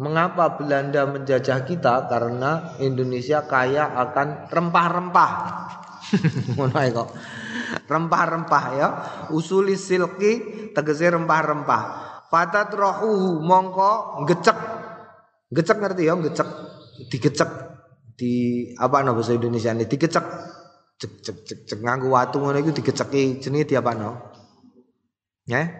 Mengapa 0.00 0.56
Belanda 0.56 1.04
menjajah 1.04 1.68
kita? 1.68 2.08
Karena 2.08 2.80
Indonesia 2.80 3.44
kaya 3.44 3.92
akan 3.92 4.48
rempah-rempah. 4.48 5.32
Rempah-rempah 7.92 8.64
ya. 8.72 8.88
Usuli 9.36 9.76
silki 9.76 10.32
tegese 10.72 11.12
rempah-rempah. 11.12 11.82
Fatat 12.32 12.72
rohuhu 12.72 13.44
mongko 13.44 14.24
gecek. 14.24 14.56
Gecek 15.52 15.76
ngerti 15.76 16.08
ya, 16.08 16.16
gecek. 16.16 16.48
Digecek 17.12 17.67
di 18.18 18.66
apa 18.74 19.06
no 19.06 19.14
bahasa 19.14 19.38
Indonesia 19.38 19.70
ini 19.70 19.86
digecek. 19.86 20.26
Cek 20.98 21.12
cek 21.22 21.36
cek 21.46 21.58
cek 21.70 21.78
nganggo 21.78 22.10
watu 22.10 22.42
ngono 22.42 22.58
iku 22.58 22.74
digeceki 22.74 23.38
jenenge 23.38 23.70
di 23.70 23.74
apa 23.78 23.94
no? 23.94 24.10
Ya? 25.46 25.70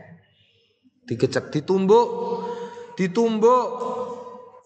Digecek 1.10 1.50
ditumbuk 1.50 2.06
ditumbuk 2.94 3.66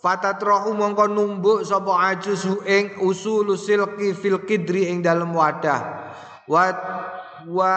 Fatatrahu 0.02 0.74
mongko 0.74 1.06
numbuk 1.06 1.62
sapa 1.62 2.10
ajus 2.10 2.42
ing 2.66 2.98
usul 3.06 3.54
silki 3.54 4.10
fil 4.18 4.42
kidri 4.42 4.90
ing 4.90 4.98
dalem 4.98 5.30
wadah. 5.30 6.10
Wa 6.50 6.74
wa 7.46 7.74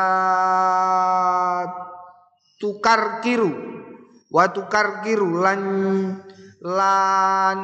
tukar 2.57 3.21
kiru. 3.21 3.53
Wa 4.33 4.49
tukar 4.49 5.05
kiru 5.05 5.37
lan 5.37 5.61
lan 6.65 7.59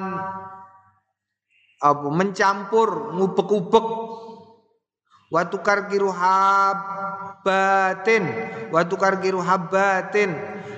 apa 1.81 2.07
mencampur 2.13 3.17
ngubek-ubek. 3.17 3.87
Wa 5.31 5.47
tukar 5.47 5.87
kiru 5.87 6.11
habatin 6.11 8.27
wa 8.67 8.83
tukar 8.83 9.23
kiru 9.23 9.39
habatin 9.39 10.35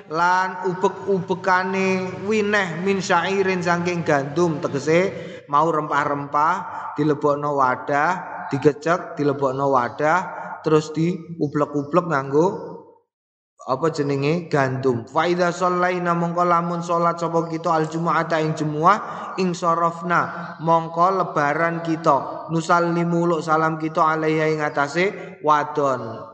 lan 0.08 0.70
ubek-ubekane 0.70 2.22
wineh 2.24 2.80
min 2.86 3.02
syairin 3.02 3.60
saking 3.60 4.06
gandum. 4.06 4.62
Tegese 4.62 5.10
mau 5.50 5.66
rempah-rempah 5.68 6.54
dilebokno 6.94 7.58
wadah 7.58 8.46
digecek 8.48 9.18
dilebokno 9.18 9.74
wadah 9.74 10.18
terus 10.62 10.94
diublek-ublek 10.94 12.06
nganggo 12.08 12.73
apa 13.64 13.88
jenenge? 13.88 14.46
Gandum. 14.52 15.08
Fa 15.08 15.24
idza 15.24 15.48
shallaina 15.48 16.12
mongko 16.12 16.44
lamun 16.44 16.84
salat 16.84 17.16
sapa 17.16 17.48
kita 17.48 17.72
al 17.72 17.88
jumu'ata 17.88 18.36
ing 18.44 18.52
jumuah 18.52 19.32
ing 19.40 19.56
sorofna 19.56 20.54
mongko 20.60 21.24
lebaran 21.24 21.80
kita 21.80 22.48
nusallimu 22.52 23.40
salam 23.40 23.80
kita 23.80 24.04
alaiha 24.04 24.52
ing 24.52 24.60
atase 24.60 25.40
wadon. 25.40 26.28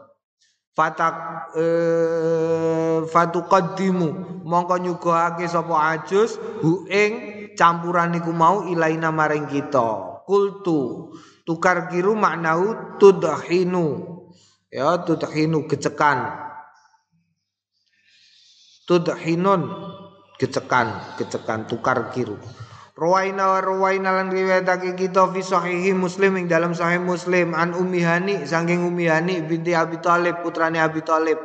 Fatak 0.74 1.14
eh, 1.54 2.98
fatuqaddimu 3.06 4.42
mongko 4.42 4.74
nyuguhake 4.82 5.46
sapa 5.46 5.98
ajus 5.98 6.34
hu 6.66 6.90
ing 6.90 7.12
campuran 7.54 8.10
iku 8.18 8.34
mau 8.34 8.66
ilaina 8.66 9.14
maring 9.14 9.46
kita. 9.46 10.18
Kultu 10.26 11.14
tukar 11.46 11.86
kiru 11.86 12.18
maknau 12.18 12.98
tudhinu. 12.98 14.18
Ya 14.70 14.98
tudhinu 15.02 15.66
gecekan 15.66 16.49
tudhinun. 18.90 19.70
Gecekan 20.34 21.14
gecekan 21.14 21.70
tukar 21.70 22.10
kiru. 22.10 22.34
Rawaina 22.98 23.54
wa 23.54 23.60
rawaina 23.62 24.10
lan 24.12 24.28
riwayatake 24.34 24.98
kita 24.98 25.30
fi 25.30 25.40
sahihi 25.40 25.94
Muslim 25.94 26.36
ing 26.42 26.50
dalam 26.50 26.74
sahih 26.74 26.98
Muslim. 26.98 27.54
An 27.54 27.70
Ummi 27.72 28.02
Hani 28.02 28.34
saking 28.42 28.82
Ummi 28.82 29.06
Hani 29.06 29.46
binti 29.46 29.72
Abi 29.78 30.02
Thalib 30.02 30.42
putrane 30.42 30.82
Abi 30.82 31.06
Thalib 31.06 31.38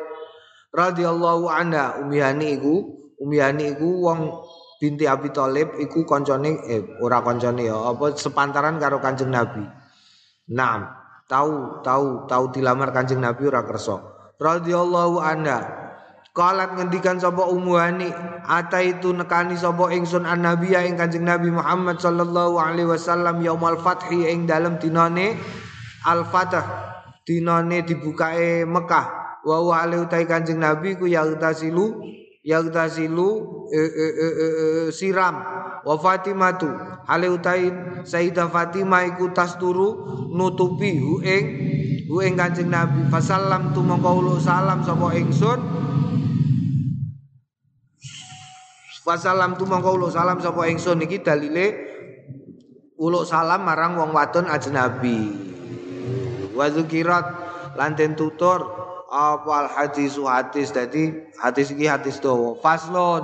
radhiyallahu 0.73 1.45
anha. 1.47 2.01
Ummi 2.01 2.17
Hani 2.17 2.57
iku 2.57 2.75
Ummi 3.21 3.37
Hani 3.39 3.77
iku 3.77 3.87
wong 4.03 4.41
binti 4.79 5.05
Abi 5.07 5.31
Thalib 5.31 5.75
iku 5.79 6.03
kancane 6.03 6.59
eh 6.65 6.83
ora 6.99 7.19
kancane 7.23 7.67
ya 7.67 7.77
apa 7.77 8.15
sepantaran 8.15 8.79
karo 8.79 8.99
Kanjeng 9.03 9.31
Nabi. 9.31 9.63
Naam, 10.55 10.87
tahu 11.27 11.83
tahu 11.83 12.31
tahu 12.31 12.43
dilamar 12.51 12.95
Kanjeng 12.95 13.19
Nabi 13.19 13.47
ora 13.47 13.63
kersa. 13.67 13.99
Radhiyallahu 14.39 15.19
anha 15.23 15.84
Kalat 16.35 16.75
ngendikan 16.75 17.15
sapa 17.15 17.47
umuhani 17.47 18.11
ata 18.43 18.83
itu 18.83 19.15
nekani 19.15 19.55
sapa 19.55 19.87
ingsun 19.95 20.27
nabiya 20.27 20.83
ing 20.83 20.99
Kanjeng 20.99 21.23
Nabi 21.23 21.47
Muhammad 21.47 22.03
sallallahu 22.03 22.59
alaihi 22.59 22.91
wasallam 22.91 23.39
yaumal 23.39 23.79
fathi 23.79 24.27
ing 24.27 24.43
dalem 24.43 24.75
dinane 24.75 25.39
al 26.03 26.27
fatah 26.27 26.91
dinane 27.23 27.87
dibukae 27.87 28.67
Mekah. 28.67 29.39
Wa 29.47 29.63
wa 29.63 29.87
utai 29.87 30.27
Kanjeng 30.27 30.59
Nabi 30.59 30.99
ku 30.99 31.07
yagtasilu 31.07 32.03
yagtasilu 32.43 33.29
e, 33.71 33.79
e, 33.79 34.05
e, 34.11 34.27
e, 34.27 34.47
e, 34.51 34.81
siram. 34.91 35.39
Wa 35.87 35.95
Fatimatu 35.95 36.67
alaihi 37.07 37.31
utai 37.31 37.63
Sayyidah 38.03 38.51
Fatimah 38.51 39.07
iku 39.07 39.31
tas 39.31 39.55
turu 39.55 40.03
nutupi 40.35 40.99
hu 40.99 41.23
ing 41.23 41.45
hu 42.11 42.19
ing 42.19 42.35
Kanjeng 42.35 42.67
Nabi. 42.67 43.07
Fasallam 43.07 43.71
tu 43.71 43.79
mongko 43.79 44.35
salam 44.43 44.83
sapa 44.83 45.15
ingsun 45.15 45.59
Wasalam 49.05 49.53
tu 49.53 49.69
mongko 49.69 50.01
ulo 50.01 50.09
salam 50.09 50.41
sapa 50.41 50.65
ingsun 50.65 50.97
iki 51.05 51.21
dalile 51.21 51.77
ulo 52.97 53.21
salam 53.21 53.61
marang 53.61 54.01
wong 54.01 54.09
wadon 54.09 54.49
ajnabi. 54.49 55.29
Wa 56.57 56.73
dzukirat 56.73 57.25
lan 57.77 57.93
tutur 58.17 58.65
apa 59.13 59.51
al 59.53 59.69
hadis 59.69 60.17
hadis 60.17 60.73
dadi 60.73 61.13
hadis 61.37 61.69
iki 61.69 61.85
hadis 61.85 62.17
dawa. 62.17 62.57
Faslon. 62.57 63.23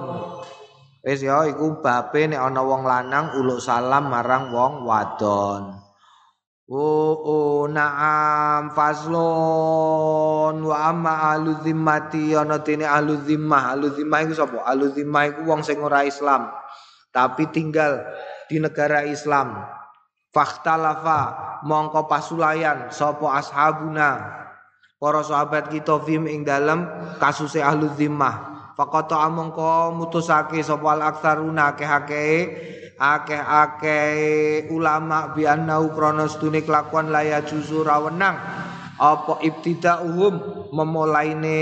Wis 1.02 1.26
ya 1.26 1.50
iku 1.50 1.82
bape 1.82 2.30
nek 2.30 2.38
ana 2.38 2.62
wong 2.62 2.86
lanang 2.86 3.34
ulo 3.42 3.58
salam 3.58 4.06
marang 4.06 4.54
wong 4.54 4.86
wadon. 4.86 5.81
Oh, 6.72 7.68
na'am 7.68 8.72
faslon 8.72 10.56
wa 10.56 10.78
amma 10.88 11.36
ahlu 11.36 11.60
zimmati 11.68 12.32
ana 12.32 12.64
dene 12.64 12.88
ahlu 12.88 13.20
zimmah. 13.28 13.76
Ahlu 13.76 13.92
zimmah 13.92 14.24
iku 14.24 14.32
sapa? 14.40 14.64
Ahlu 14.64 14.88
zimmah 14.96 15.36
iku 15.36 15.52
wong 15.52 15.68
sing 15.68 15.84
Islam 15.84 16.48
tapi 17.12 17.52
tinggal 17.52 18.08
di 18.48 18.64
negara 18.64 19.04
Islam. 19.04 19.68
Fakhtalafa 20.32 21.20
mongko 21.68 22.08
pasulayan 22.08 22.88
sapa 22.88 23.36
ashabuna. 23.36 24.40
Para 24.96 25.28
sahabat 25.28 25.68
kita 25.68 26.00
fim 26.08 26.24
ing 26.24 26.48
dalem 26.48 26.88
kasuse 27.20 27.60
ahlu 27.60 27.92
zimmah. 28.00 28.48
Faqata 28.80 29.20
amangka 29.20 29.92
mutusake 29.92 30.64
sapa 30.64 30.96
al 30.96 31.04
aktsaruna 31.04 31.76
akeh-akeh 31.76 32.80
akeh-akeh 33.02 34.70
ulama 34.70 35.34
bi 35.34 35.50
annau 35.50 35.90
krana 35.90 36.30
stune 36.30 36.62
kelakuan 36.62 37.10
laya 37.10 37.42
juzu 37.42 37.82
rawenang 37.82 38.38
apa 39.02 39.42
ibtida'uhum 39.42 40.70
memulaine 40.70 41.58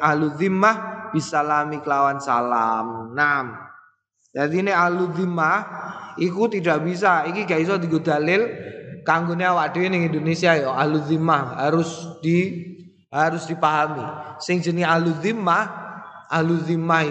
ahlu 0.00 0.32
zimmah 0.40 1.12
bisalami 1.12 1.84
kelawan 1.84 2.16
salam. 2.16 3.12
Naam. 3.12 3.52
Jadi 4.32 4.64
ini 4.64 4.72
ahlu 4.72 5.12
zimmah 5.12 5.68
iku 6.16 6.48
tidak 6.48 6.80
bisa, 6.80 7.28
iki 7.28 7.44
gak 7.44 7.60
iso 7.60 7.76
digo 7.76 8.00
dalil 8.00 8.48
kanggone 9.04 9.44
awak 9.44 9.76
dhewe 9.76 9.92
ning 9.92 10.08
Indonesia 10.08 10.56
ya 10.56 10.72
ahlu 10.72 11.04
zimmah 11.04 11.60
harus 11.60 12.16
di 12.24 12.64
harus 13.12 13.44
dipahami. 13.44 14.04
Sing 14.40 14.64
jenenge 14.64 14.88
ahlu 14.88 15.12
zimmah, 15.20 15.64
ahlu 16.32 16.56
zimmah 16.64 17.04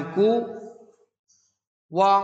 wong 1.87 2.23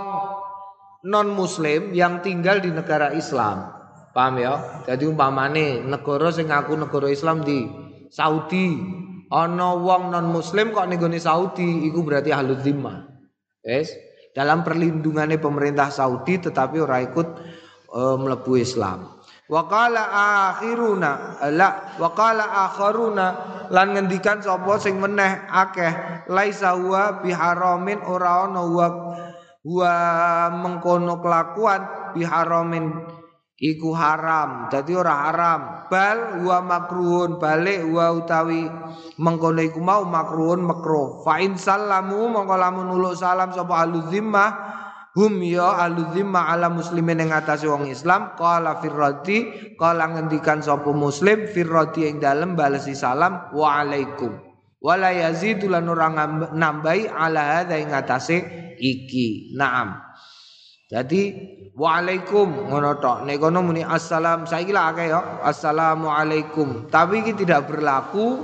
non 1.03 1.35
muslim 1.35 1.91
yang 1.91 2.23
tinggal 2.23 2.63
di 2.63 2.71
negara 2.71 3.11
Islam. 3.11 3.67
Paham 4.13 4.35
ya? 4.39 4.83
Jadi 4.87 5.03
umpamane 5.09 5.83
negara 5.83 6.31
sing 6.31 6.47
ngaku 6.47 6.79
negara 6.79 7.07
Islam 7.11 7.43
di 7.43 7.67
Saudi, 8.13 8.77
ana 9.27 9.73
wong 9.75 10.13
non 10.13 10.29
muslim 10.29 10.71
kok 10.71 10.87
ning 10.87 11.01
Saudi 11.19 11.89
iku 11.89 12.05
berarti 12.05 12.31
ahlu 12.31 12.55
zimmah. 12.61 13.09
Yes? 13.65 13.91
Dalam 14.33 14.65
perlindungannya 14.65 15.37
pemerintah 15.37 15.93
Saudi 15.93 16.41
tetapi 16.41 16.81
ora 16.81 17.01
ikut 17.05 17.27
e, 17.89 18.01
melebu 18.17 18.53
Islam. 18.57 19.21
Wakala 19.45 20.09
akhiruna 20.55 21.37
la 21.53 21.93
wakala 22.01 22.65
akharuna 22.65 23.27
lan 23.69 23.93
ngendikan 23.93 24.41
sapa 24.41 24.81
sing 24.81 24.97
meneh 24.97 25.45
akeh 25.51 26.25
laisa 26.31 26.73
huwa 26.73 27.21
biharamin 27.21 28.01
ora 28.01 28.49
ana 28.49 28.65
wa 29.63 29.95
mengkono 30.51 31.23
kelakuan 31.23 32.13
biharamin 32.13 32.91
iku 33.63 33.95
haram. 33.95 34.67
Dadi 34.67 34.91
ora 34.93 35.27
haram. 35.27 35.61
Bal 35.87 36.43
wa 36.43 36.59
makruhun 36.59 37.39
balik 37.39 37.87
wa 37.87 38.11
utawi 38.11 38.67
mengkono 39.17 39.63
iku 39.63 39.79
mau 39.79 40.03
makruhun 40.03 40.61
makruh. 40.63 41.23
Fa 41.23 41.39
in 41.39 41.55
sallamu 41.55 42.27
mongko 42.27 42.55
lamun 42.59 42.91
nuluk 42.91 43.15
salam 43.15 43.55
sapa 43.55 43.87
ahlu 43.87 44.03
zimmah 44.11 44.51
hum 45.15 45.39
ya 45.45 45.87
ahlu 45.87 46.09
zimmah 46.11 46.51
ala 46.51 46.67
muslimin 46.73 47.21
ing 47.23 47.31
atase 47.31 47.69
wong 47.69 47.85
Islam 47.87 48.33
qala 48.33 48.81
firrati 48.81 49.71
qala 49.77 50.09
ngendikan 50.09 50.59
sapa 50.65 50.89
muslim 50.89 51.45
firrati 51.45 52.09
ing 52.09 52.17
dalem 52.17 52.57
balesi 52.57 52.97
salam 52.97 53.53
wa 53.53 53.77
alaikum 53.79 54.52
wala 54.83 55.15
yazidu 55.15 55.71
lan 55.71 55.87
ora 55.87 56.11
nambahi 56.51 57.07
ala 57.07 57.63
hadza 57.63 57.79
ing 57.79 57.95
atase 57.95 58.37
iki. 58.75 59.55
Naam. 59.55 59.95
Jadi 60.91 61.21
waalaikum 61.73 62.69
ngono 62.69 62.99
tok. 62.99 63.23
Nek 63.25 63.39
kono 63.39 63.63
muni 63.63 63.81
assalam. 63.81 64.45
Saiki 64.45 64.75
lah 64.75 64.91
akeh 64.93 65.07
ya. 65.09 65.41
Assalamualaikum. 65.41 66.91
Tapi 66.91 67.23
ini 67.23 67.31
tidak 67.33 67.71
berlaku 67.71 68.43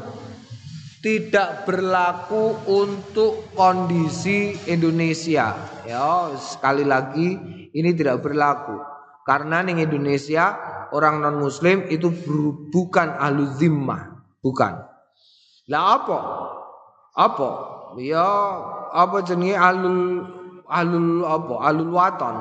tidak 0.99 1.63
berlaku 1.63 2.59
untuk 2.67 3.55
kondisi 3.55 4.55
Indonesia. 4.67 5.55
Ya 5.87 6.33
sekali 6.39 6.87
lagi 6.87 7.37
ini 7.75 7.91
tidak 7.93 8.23
berlaku. 8.23 8.79
Karena 9.27 9.61
ning 9.61 9.77
Indonesia 9.77 10.57
orang 10.89 11.21
non 11.21 11.37
muslim 11.37 11.85
itu 11.85 12.09
bukan 12.73 13.13
ahlu 13.19 13.45
zimmah. 13.53 14.25
Bukan 14.39 14.88
lah 15.69 16.01
apa? 16.01 16.19
Apa? 17.13 17.49
Ya 18.01 18.25
apa 18.89 19.21
jenenge 19.21 19.53
alul 19.53 20.25
alul 20.65 21.23
apa? 21.23 21.55
Alul 21.69 21.91
waton. 21.93 22.37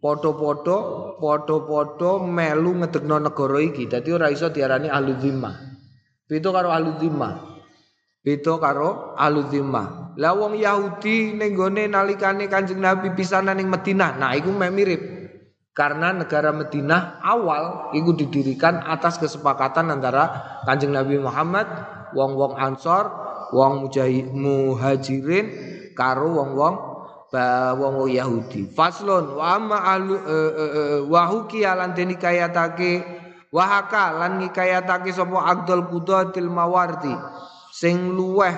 Foto-foto, 0.00 0.76
foto-foto 1.20 2.24
melu 2.24 2.80
ngedekno 2.80 3.20
negara 3.20 3.60
iki. 3.60 3.90
Dadi 3.90 4.08
ora 4.14 4.32
iso 4.32 4.48
diarani 4.48 4.88
alul 4.88 5.20
zimmah. 5.20 5.54
Beda 6.24 6.48
karo 6.54 6.72
alul 6.72 6.96
zimmah. 6.96 7.34
Beda 8.24 8.54
karo 8.56 9.12
alul 9.18 9.52
zimmah. 9.52 10.16
Lah 10.16 10.32
wong 10.32 10.56
Yahudi 10.56 11.36
ning 11.36 11.52
gone 11.52 11.92
nalikane 11.92 12.48
Kanjeng 12.48 12.80
Nabi 12.80 13.12
pisanan 13.12 13.60
ning 13.60 13.68
Madinah. 13.68 14.16
Nah, 14.16 14.32
iku 14.32 14.48
mirip. 14.48 15.16
Karena 15.76 16.08
negara 16.08 16.56
Madinah 16.56 17.20
awal 17.20 17.92
itu 17.92 18.16
didirikan 18.16 18.80
atas 18.80 19.20
kesepakatan 19.20 19.92
antara 19.92 20.56
Kanjeng 20.64 20.96
Nabi 20.96 21.20
Muhammad 21.20 21.68
wong-wong 22.16 22.56
Ansor, 22.56 23.12
wong 23.52 23.92
muhajirin 24.32 25.46
karo 25.92 26.40
wong-wong 26.40 26.96
wong 27.76 28.08
Yahudi. 28.08 28.72
Faslun 28.72 29.36
wa 29.36 29.60
amma 29.60 29.78
ahlu 29.84 30.16
uh, 30.16 30.24
uh, 30.24 30.72
uh, 30.72 31.00
wa 31.04 31.28
hukiya 31.28 31.76
lan 31.76 31.92
den 31.92 32.16
kayatake 32.16 33.04
wa 33.52 33.64
haka 33.66 34.16
lan 34.16 34.40
nikayatake 34.40 35.12
sapa 35.12 35.44
Abdul 35.44 35.84
Qudatil 35.90 36.48
Mawardi 36.48 37.12
sing 37.72 38.16
luweh 38.16 38.54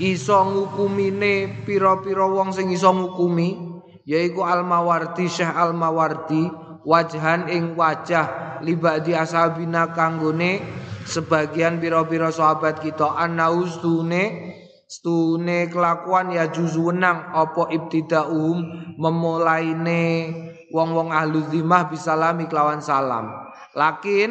iso 0.00 0.38
ngukumine 0.48 1.62
pira-pira 1.68 2.24
wong 2.24 2.56
sing 2.56 2.72
iso 2.72 2.88
ngukumi 2.90 3.60
yaiku 4.08 4.42
Al-Mawardi 4.42 5.28
Syekh 5.28 5.52
Al-Mawardi 5.52 6.48
wajhan 6.84 7.48
ing 7.48 7.76
wajah 7.76 8.58
libadi 8.64 9.12
ashabina 9.16 9.92
kanggone 9.92 10.60
sebagian 11.04 11.80
pira-pira 11.80 12.30
sahabat 12.32 12.80
kita. 12.80 13.16
Annaustune 13.16 14.54
stune 14.90 15.70
kelakuan 15.70 16.34
ya 16.34 16.50
juzu 16.50 16.90
wenang 16.90 17.30
apa 17.30 17.70
ibtidaum 17.70 18.58
memulaine 18.98 20.34
wong-wong 20.74 21.14
ahlu 21.14 21.46
zimah 21.50 21.86
bisalami 21.90 22.46
kelawan 22.50 22.82
salam. 22.82 23.30
Lakin 23.74 24.30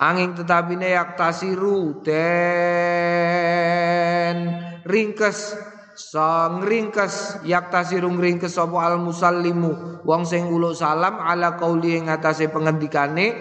angin 0.00 0.36
tetapine 0.36 0.92
yak 0.92 1.16
tasiru 1.16 2.00
den 2.04 2.80
ringkes 4.84 5.56
sang 6.00 6.64
ringkes 6.64 7.44
yak 7.44 7.68
tasirung 7.68 8.16
ringkes 8.16 8.56
sapa 8.56 8.88
al 8.88 8.96
musallimu 8.96 10.00
wong 10.08 10.24
sing 10.24 10.48
uluk 10.48 10.72
salam 10.72 11.20
ala 11.20 11.60
qauli 11.60 12.00
ing 12.00 12.08
atase 12.08 12.48
pengendikane 12.48 13.36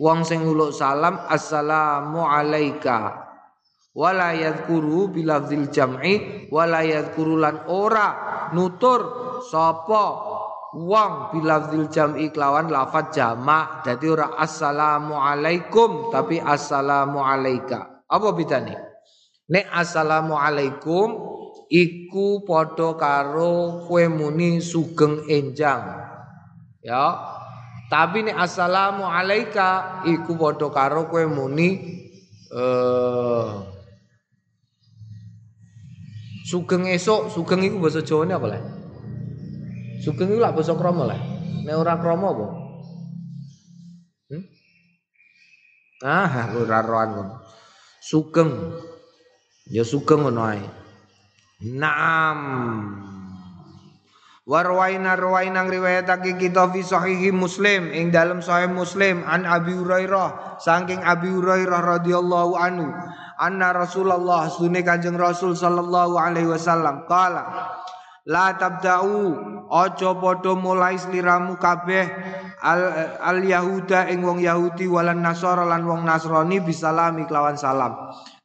wong 0.00 0.24
sing 0.24 0.48
uluk 0.48 0.72
salam 0.72 1.20
assalamu 1.28 2.24
alaika. 2.24 3.28
Wala 3.92 4.30
yadhkuru 4.32 5.10
bilafzil 5.10 5.68
jam'i 5.74 6.46
wala 6.54 6.86
yadhkuru 6.86 7.34
lan 7.34 7.66
ora 7.66 8.08
nutur 8.54 9.00
sapa 9.42 10.04
wong 10.72 11.34
bilafzil 11.34 11.90
jam'i 11.92 12.30
kelawan 12.32 12.72
lafaz 12.72 13.12
jamak. 13.12 13.84
Dadi 13.84 14.06
ora 14.08 14.38
assalamu 14.38 15.18
alaikum 15.18 16.14
tapi 16.14 16.40
assalamu 16.40 17.20
alaika 17.20 18.06
apa 18.08 18.28
bedane? 18.32 18.76
Nek 19.48 19.66
assalamu 19.72 20.36
alaikum 20.36 21.37
iku 21.68 22.42
padha 22.48 22.96
karo 22.96 23.84
kowe 23.84 24.04
muni 24.08 24.60
sugeng 24.64 25.28
enjang. 25.28 25.84
Ya. 26.80 27.36
Tapi 27.88 28.20
nek 28.28 28.36
assalamu 28.36 29.08
alaika 29.08 30.04
iku 30.04 30.36
padha 30.36 30.68
karo 30.72 31.08
kowe 31.08 31.24
muni 31.28 31.68
eh 32.48 33.48
sugeng 36.48 36.88
esuk, 36.88 37.28
sugeng 37.28 37.60
iku 37.60 37.76
basa 37.76 38.00
Jawane 38.00 38.32
apa 38.32 38.46
le? 38.48 38.60
Sugeng 40.00 40.32
iku 40.32 40.40
lak 40.40 40.56
basa 40.56 40.72
krama 40.72 41.04
le. 41.04 41.16
Nek 41.68 41.76
ora 41.76 42.00
krama 42.00 42.28
apa? 42.32 42.46
Hmm? 44.32 44.44
Ah, 46.00 46.48
ora 46.56 46.80
roan. 46.80 47.36
Sugeng. 48.00 48.48
Ya 49.68 49.84
sugeng 49.84 50.24
ngono 50.24 50.48
ae. 50.48 50.77
Naam. 51.58 52.38
Warwaina 54.48 55.18
rawaina 55.18 55.66
ngriwayatake 55.66 56.38
kita 56.38 56.70
fi 56.70 56.80
sahihi 56.86 57.34
Muslim 57.34 57.90
ing 57.92 58.14
dalam 58.14 58.40
sahih 58.40 58.70
Muslim 58.70 59.26
an 59.26 59.44
Abi 59.44 59.74
Hurairah 59.76 60.56
saking 60.62 61.04
Abi 61.04 61.28
Hurairah 61.28 61.98
radhiyallahu 61.98 62.56
anhu 62.56 62.88
anna 63.36 63.76
Rasulullah 63.76 64.48
sunne 64.48 64.80
Kanjeng 64.86 65.20
Rasul 65.20 65.52
sallallahu 65.52 66.16
alaihi 66.16 66.48
wasallam 66.48 67.04
qala 67.04 67.74
la 68.24 68.56
tabda'u 68.56 69.58
Aja 69.68 70.16
padha 70.16 70.56
mulai 70.56 70.96
sliramu 70.96 71.60
kabeh 71.60 72.08
al, 72.64 72.80
al 73.20 73.38
Yahuda 73.44 74.08
ing 74.08 74.24
wong 74.24 74.40
Yahudi 74.40 74.88
walan 74.88 75.20
Nasara 75.20 75.68
lan 75.68 75.84
wong 75.84 76.08
Nasrani 76.08 76.64
bisalami 76.64 77.28
kelawan 77.28 77.60
salam. 77.60 77.92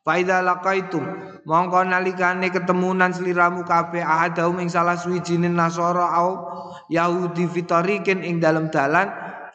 Faida 0.04 0.44
lakaitum 0.44 1.04
mongko 1.48 1.88
nalikane 1.88 2.52
ketemunan 2.52 3.16
sliramu 3.16 3.64
kabeh 3.64 4.04
ahadahum 4.04 4.60
ing 4.60 4.68
salah 4.68 5.00
suwijine 5.00 5.48
Nasara 5.48 6.12
au 6.12 6.32
Yahudi 6.92 7.48
fitarikin 7.48 8.20
ing 8.20 8.44
dalam 8.44 8.68
dalan 8.68 9.08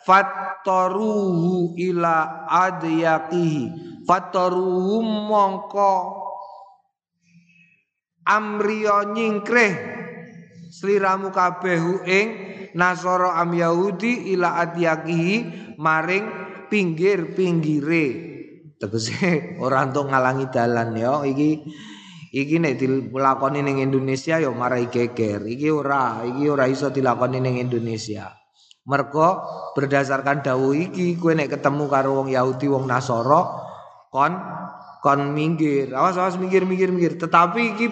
fattaruhu 0.09 1.77
ila 1.77 2.49
adyaqihi. 2.49 3.65
Fattaruhu 4.09 5.05
mongko 5.05 5.93
amriyo 8.25 9.13
nyingkreh 9.13 9.73
sliramu 10.73 11.29
kabeh 11.29 12.05
ing 12.09 12.27
nasara 12.73 13.37
am 13.41 13.53
Yahudi 13.53 14.33
ila 14.37 14.65
adyakihi 14.65 15.37
maring 15.81 16.25
pinggir-pinggire 16.69 18.28
tegese 18.79 19.19
ora 19.65 19.85
entuk 19.85 20.09
ngalangi 20.09 20.49
dalan 20.55 20.95
ya 20.95 21.23
iki 21.27 21.63
iki 22.33 22.57
nek 22.63 22.79
dilakoni 22.79 23.61
ning 23.61 23.83
Indonesia 23.83 24.39
ya 24.39 24.51
marai 24.55 24.89
geger 24.89 25.45
iki 25.45 25.69
ora 25.69 26.23
iki 26.25 26.49
ora 26.49 26.65
iso 26.71 26.89
dilakoni 26.89 27.43
ning 27.43 27.59
Indonesia 27.59 28.33
mergo 28.89 29.45
berdasarkan 29.77 30.41
dawuh 30.41 30.73
iki 30.73 31.21
kowe 31.21 31.37
nek 31.37 31.53
ketemu 31.59 31.85
karo 31.93 32.23
wong 32.23 32.33
Yahudi 32.33 32.67
wong 32.73 32.89
Nasara 32.89 33.43
kon 34.09 34.33
kon 35.05 35.37
minggir 35.37 35.93
awas 35.93 36.17
awas 36.17 36.41
minggir 36.41 36.65
tetapi 37.21 37.77
iki 37.77 37.87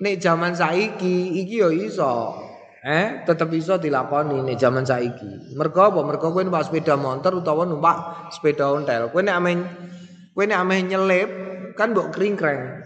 nek 0.00 0.20
zaman 0.20 0.52
saiki 0.52 1.40
iki 1.44 1.54
yo 1.60 1.72
iso. 1.72 2.44
Eh, 2.86 3.26
tetep 3.26 3.50
iso 3.50 3.82
dilakoni 3.82 4.46
nek 4.46 4.62
zaman 4.62 4.86
saiki. 4.86 5.58
Mergo 5.58 5.90
apa? 5.90 6.00
Mergo 6.06 6.30
kowe 6.30 6.42
numpak 6.46 6.70
sepeda 6.70 6.94
motor 6.94 7.42
utawa 7.42 7.66
numpak 7.66 8.30
sepeda 8.30 8.70
ontel. 8.70 9.10
Kowe 9.10 9.26
nek 9.26 9.34
ame 9.34 9.52
kowe 10.36 10.44
nek 10.44 10.60
ame 10.60 10.84
nyelip 10.84 11.30
kan 11.72 11.96
mbok 11.96 12.12
kringkreng. 12.12 12.84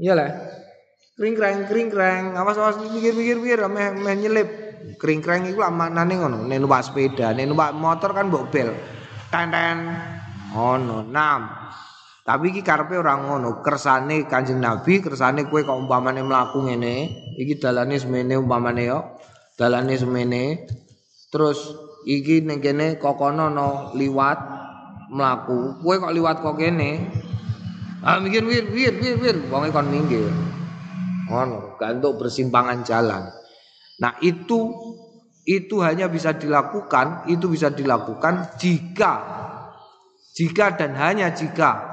Iya 0.00 0.16
lah. 0.16 0.32
Kringkreng 1.20 1.68
kringkreng. 1.68 2.32
Awas-awas 2.32 2.80
mikir-mikir-mikir 2.80 3.60
ame 3.60 3.92
ame 3.92 4.12
nyelip. 4.16 4.48
Kringkreng 4.96 5.52
iku 5.52 5.60
amanane 5.60 6.16
ngono. 6.16 6.48
Nek 6.48 6.56
numpak 6.64 6.88
sepeda, 6.88 7.36
nek 7.36 7.44
numpak 7.44 7.76
motor 7.76 8.16
kan 8.16 8.32
mbok 8.32 8.48
bel. 8.48 8.72
Tenten. 9.28 9.92
Ono. 10.56 11.04
Nam. 11.04 11.60
Tapi 12.22 12.54
iki 12.54 12.62
karepe 12.62 12.94
ora 12.96 13.18
ngono, 13.18 13.58
kersane 13.66 14.30
Kanjeng 14.30 14.62
Nabi, 14.62 15.02
kersane 15.02 15.50
kowe 15.50 15.58
kok 15.66 15.74
umpamane 15.74 16.22
mlaku 16.22 16.70
ngene, 16.70 17.10
iki 17.34 17.58
dalane 17.58 17.98
semene 17.98 18.38
umpamane 18.38 18.82
yo. 18.86 19.18
Dalane 19.58 19.92
semene. 19.98 20.64
Terus 21.28 21.74
iki 22.06 22.40
ning 22.46 22.62
kokono 23.02 23.50
no 23.50 23.90
liwat 23.98 24.38
mlaku. 25.12 25.84
Kowe 25.84 25.94
kok 26.00 26.14
liwat 26.16 26.40
kok 26.40 26.56
kene? 26.56 27.12
Ah 28.02 28.18
mikir 28.18 28.42
mikir 28.42 28.72
mikir 28.72 28.92
mikir, 28.98 29.14
mikir. 29.20 29.36
wong 29.52 29.68
kon 29.70 29.86
minggir. 29.92 30.26
Ngono, 31.28 31.78
gantuk 31.78 32.18
bersimpangan 32.18 32.82
jalan. 32.82 33.30
Nah, 34.02 34.18
itu 34.24 34.72
itu 35.46 35.78
hanya 35.84 36.10
bisa 36.10 36.34
dilakukan, 36.34 37.30
itu 37.30 37.46
bisa 37.46 37.70
dilakukan 37.70 38.58
jika 38.58 39.12
jika 40.32 40.74
dan 40.74 40.96
hanya 40.96 41.30
jika 41.36 41.92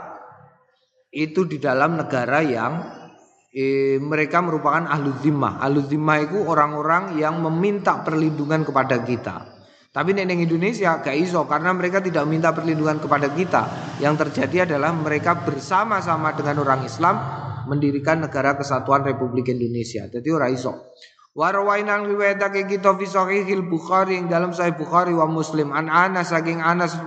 itu 1.12 1.44
di 1.46 1.58
dalam 1.60 2.00
negara 2.00 2.40
yang 2.40 2.74
eh, 3.52 3.98
mereka 4.00 4.40
merupakan 4.40 4.88
ahlu 4.88 5.14
zimmah. 5.20 5.60
Ahlu 5.62 5.86
zimmah 5.86 6.18
itu 6.24 6.38
orang-orang 6.42 7.20
yang 7.20 7.42
meminta 7.42 8.02
perlindungan 8.02 8.64
kepada 8.64 9.02
kita. 9.04 9.59
Tapi 9.90 10.14
nek 10.14 10.30
Indonesia 10.30 11.02
gak 11.02 11.18
iso 11.18 11.50
karena 11.50 11.74
mereka 11.74 11.98
tidak 11.98 12.22
minta 12.30 12.54
perlindungan 12.54 13.02
kepada 13.02 13.26
kita. 13.34 13.62
Yang 13.98 14.30
terjadi 14.30 14.70
adalah 14.70 14.94
mereka 14.94 15.42
bersama-sama 15.42 16.38
dengan 16.38 16.62
orang 16.62 16.86
Islam 16.86 17.18
mendirikan 17.66 18.22
negara 18.22 18.54
kesatuan 18.54 19.02
Republik 19.02 19.50
Indonesia. 19.50 20.06
Jadi 20.06 20.30
ora 20.30 20.46
iso. 20.50 20.94
Warwainan 21.34 22.10
riwayatake 22.10 22.66
kita 22.66 22.98
fi 22.98 23.06
sahihil 23.06 23.66
Bukhari 23.66 24.18
yang 24.18 24.30
dalam 24.30 24.54
sahih 24.54 24.74
Bukhari 24.78 25.14
wa 25.14 25.30
Muslim 25.30 25.74
an 25.74 25.90
Anas 25.90 26.34
saking 26.34 26.62
Anas 26.62 26.98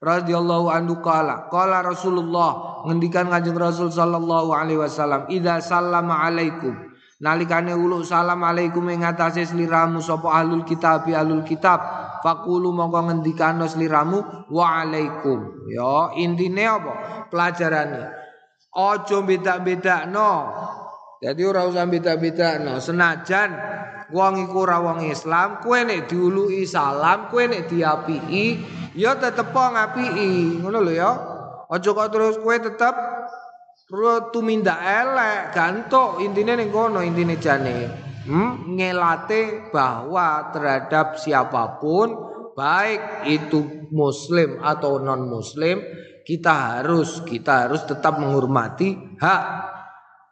radhiyallahu 0.00 0.72
anhu 0.72 1.04
qala 1.04 1.52
qala 1.52 1.84
Rasulullah 1.84 2.80
ngendikan 2.88 3.28
Kanjeng 3.28 3.60
Rasul 3.60 3.92
sallallahu 3.92 4.56
alaihi 4.56 4.80
wasallam 4.80 5.28
idza 5.28 5.60
sallama 5.60 6.16
alaikum 6.16 6.87
nalikane 7.18 7.74
uluk 7.74 8.06
salam 8.06 8.42
alaikum 8.46 8.86
ing 8.90 9.02
atase 9.02 9.42
sliramu 9.46 9.98
sapa 9.98 10.42
ahlul 10.42 10.62
kitab 10.62 11.06
ahlul 11.06 11.42
kitab. 11.42 11.80
Fakulu 12.18 12.74
mongko 12.74 13.06
ngendikano 13.06 13.70
sliramu 13.70 14.50
wa 14.50 14.82
alaikum 14.82 15.70
ya 15.70 16.10
intine 16.18 16.66
apa? 16.66 16.92
Pelajarane. 17.30 18.02
Aja 18.74 19.18
beda-bedakno 19.22 20.32
jadi 21.18 21.42
ora 21.50 21.66
usah 21.66 21.82
beda-bedakno 21.82 22.78
senajan 22.78 23.50
wong 24.14 24.46
iku 24.46 24.62
ora 24.62 24.78
wong 24.78 25.02
Islam 25.10 25.58
kowe 25.58 25.82
nek 25.82 26.06
diului 26.06 26.62
salam 26.62 27.26
kowe 27.26 27.42
nek 27.42 27.66
diapii 27.66 28.48
ya 28.94 29.18
tetep 29.18 29.50
ngapiki 29.50 30.62
ngono 30.62 30.78
lho 30.78 30.94
ya. 30.94 31.10
Aja 31.68 31.90
kok 31.90 32.08
terus 32.14 32.38
kowe 32.38 32.54
tetep 32.54 32.94
tumindak 34.28 34.80
elek 34.84 35.56
gantuk 35.56 36.20
intine 36.20 36.60
ning 36.60 36.68
kono 36.68 37.00
intine 37.00 37.40
jane. 37.40 38.06
Hmm? 38.28 38.76
ngelate 38.76 39.72
bahwa 39.72 40.52
terhadap 40.52 41.16
siapa 41.16 41.80
pun 41.80 42.12
baik 42.52 43.24
itu 43.24 43.88
muslim 43.88 44.60
atau 44.60 45.00
non 45.00 45.24
muslim 45.24 45.80
kita 46.28 46.84
harus 46.84 47.24
kita 47.24 47.64
harus 47.64 47.88
tetap 47.88 48.20
menghormati 48.20 49.16
hak 49.16 49.42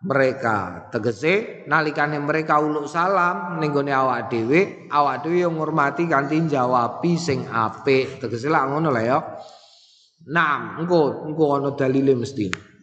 mereka. 0.05 0.93
Tegese 0.93 1.65
nalikane 1.65 2.21
mereka 2.21 2.61
uluk 2.61 2.85
salam 2.85 3.57
ning 3.65 3.73
gone 3.73 3.97
awak 3.97 4.29
dhewe 4.29 4.93
awak 4.93 5.25
dhewe 5.25 5.49
yo 5.49 5.51
ngurmati 5.57 6.05
kanthi 6.05 6.45
jawabi 6.53 7.17
sing 7.17 7.49
apik. 7.49 8.21
Tegese 8.21 8.53
lak 8.53 8.77
ngono 8.77 8.93
lah 8.93 9.05
ya. 9.09 9.19
Naam 10.29 10.85
engko 10.85 11.25
engko 11.25 11.45
ana 11.57 11.73
dalile 11.73 12.13
mesti 12.13 12.76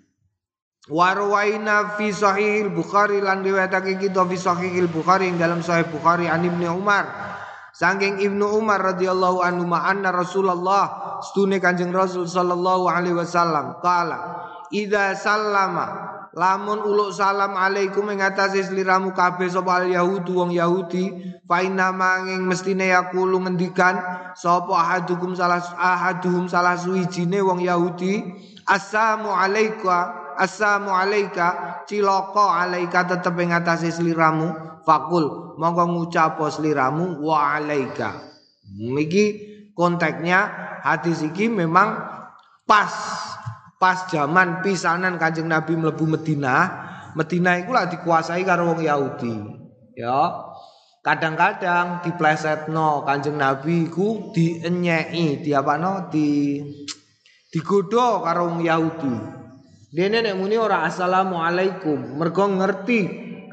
Warwaina 0.91 1.95
fi 1.95 2.11
sahih 2.11 2.67
Bukhari 2.67 3.23
lan 3.23 3.39
riwayatake 3.39 4.03
kita 4.03 4.27
fi 4.27 4.35
sahih 4.35 4.83
Bukhari 4.91 5.31
ing 5.31 5.39
dalam 5.39 5.63
sahih 5.63 5.87
Bukhari 5.87 6.27
an 6.27 6.43
Ibnu 6.43 6.67
Umar. 6.75 7.07
Sangking 7.71 8.19
Ibnu 8.19 8.59
Umar 8.59 8.83
radhiyallahu 8.83 9.39
anhu 9.39 9.71
anna 9.71 10.11
Rasulullah 10.11 11.17
stune 11.23 11.63
Kanjeng 11.63 11.95
Rasul 11.95 12.27
sallallahu 12.27 12.91
alaihi 12.91 13.15
wasallam 13.15 13.79
kala 13.79 14.45
idza 14.69 15.15
sallama 15.17 16.13
lamun 16.37 16.83
uluk 16.85 17.15
salam 17.15 17.57
alaikum 17.57 18.13
ing 18.13 18.21
atase 18.21 18.61
sliramu 18.61 19.15
kabeh 19.15 19.49
sapa 19.49 19.81
al 19.81 19.89
yahudi 19.89 20.31
wong 20.35 20.51
yahudi 20.53 21.33
fa 21.49 21.65
inna 21.65 21.89
manging 21.89 22.45
mestine 22.45 22.93
yaqulu 22.93 23.41
ngendikan 23.41 23.97
sapa 24.37 24.69
ahadukum 24.69 25.33
salah 25.33 25.63
ahaduhum 25.79 26.45
salah 26.45 26.77
suwijine 26.77 27.41
wong 27.41 27.61
yahudi 27.65 28.21
assalamu 28.69 29.33
alaika 29.33 30.22
assalamu 30.37 30.93
alaika 30.93 31.81
cilaka 31.89 32.65
alaika 32.65 33.05
tetep 33.09 33.35
ing 33.41 33.53
atase 33.53 33.93
sliramu 33.93 34.53
fakul 34.87 35.55
monggo 35.59 35.85
ngucap 35.87 36.39
sliramu 36.49 37.21
wa 37.21 37.57
alaika 37.57 38.19
iki 38.99 39.25
konteksnya 39.73 40.49
hadis 40.81 41.23
iki 41.25 41.49
memang 41.49 41.97
pas 42.63 42.93
pas 43.83 44.07
zaman 44.07 44.63
pisanan 44.63 45.19
Kanjeng 45.19 45.51
Nabi 45.51 45.75
mlebu 45.75 46.15
Madinah, 46.15 46.63
Madinah 47.19 47.59
iku 47.59 47.75
lah 47.75 47.91
dikuasai 47.91 48.47
karo 48.47 48.71
wong 48.71 48.79
Yahudi. 48.79 49.35
Ya. 49.99 50.31
Kadang-kadang 51.03 51.99
diplesetno 51.99 53.03
Kanjeng 53.03 53.35
Nabi 53.35 53.91
iku 53.91 54.31
dienyeki, 54.31 55.43
diapano 55.43 56.07
di 56.07 56.63
digodho 57.51 58.23
karo 58.23 58.55
wong 58.55 58.63
Yahudi. 58.63 59.42
Dene 59.93 60.25
nek 60.25 60.33
muni 60.41 60.57
ora 60.57 60.89
assalamualaikum, 60.89 62.17
mergo 62.17 62.49
ngerti 62.49 62.99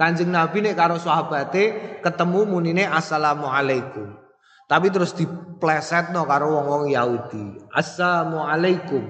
Kanjeng 0.01 0.33
Nabi 0.33 0.65
nek 0.65 0.73
karo 0.73 0.97
sahabate 0.97 2.01
ketemu 2.01 2.49
munine 2.49 2.89
assalamualaikum. 2.89 4.17
Tapi 4.65 4.89
terus 4.89 5.13
diplesetno 5.13 6.25
karo 6.25 6.57
wong-wong 6.57 6.89
Yahudi. 6.89 7.61
Assalamualaikum. 7.69 9.05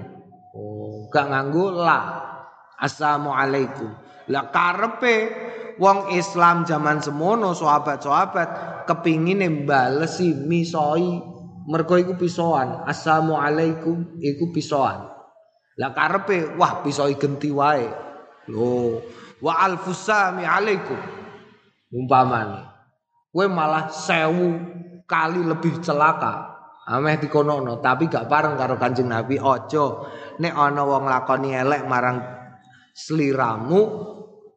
Oh, 0.59 1.07
gak 1.15 1.31
nganggo 1.31 1.71
la. 1.79 2.01
Assalamualaikum. 2.75 3.95
Lah 4.35 4.51
karepe 4.51 5.31
wong 5.79 6.11
Islam 6.19 6.67
zaman 6.67 6.99
semono 6.99 7.55
sahabat-sahabat 7.55 8.49
kepingine 8.91 9.47
mbalesi 9.63 10.35
misoi 10.35 11.23
mergo 11.71 11.95
iku 11.95 12.19
pisoan. 12.19 12.83
Assalamualaikum 12.91 14.19
iku 14.19 14.51
pisoan. 14.51 15.10
Lah 15.79 15.95
karepe 15.95 16.59
wah 16.59 16.83
pisoi 16.83 17.15
genti 17.15 17.53
wae. 17.55 17.87
Lho, 18.51 18.99
wa 19.39 19.53
alfusami 19.63 20.43
alaikum. 20.43 20.99
Umpamane. 21.95 22.67
Kowe 23.31 23.47
malah 23.47 23.91
sewu 23.91 24.59
kali 25.07 25.43
lebih 25.47 25.79
celaka. 25.79 26.51
Ameh 26.91 27.23
dikonono, 27.23 27.79
tapi 27.79 28.11
gak 28.11 28.27
bareng 28.27 28.59
karo 28.59 28.75
Kanjeng 28.75 29.15
Nabi. 29.15 29.39
Ojo 29.39 30.11
nek 30.43 30.55
ana 30.57 30.83
wong 30.83 31.07
lakoni 31.07 31.55
elek 31.55 31.87
marang 31.87 32.19
sliramu, 32.91 33.81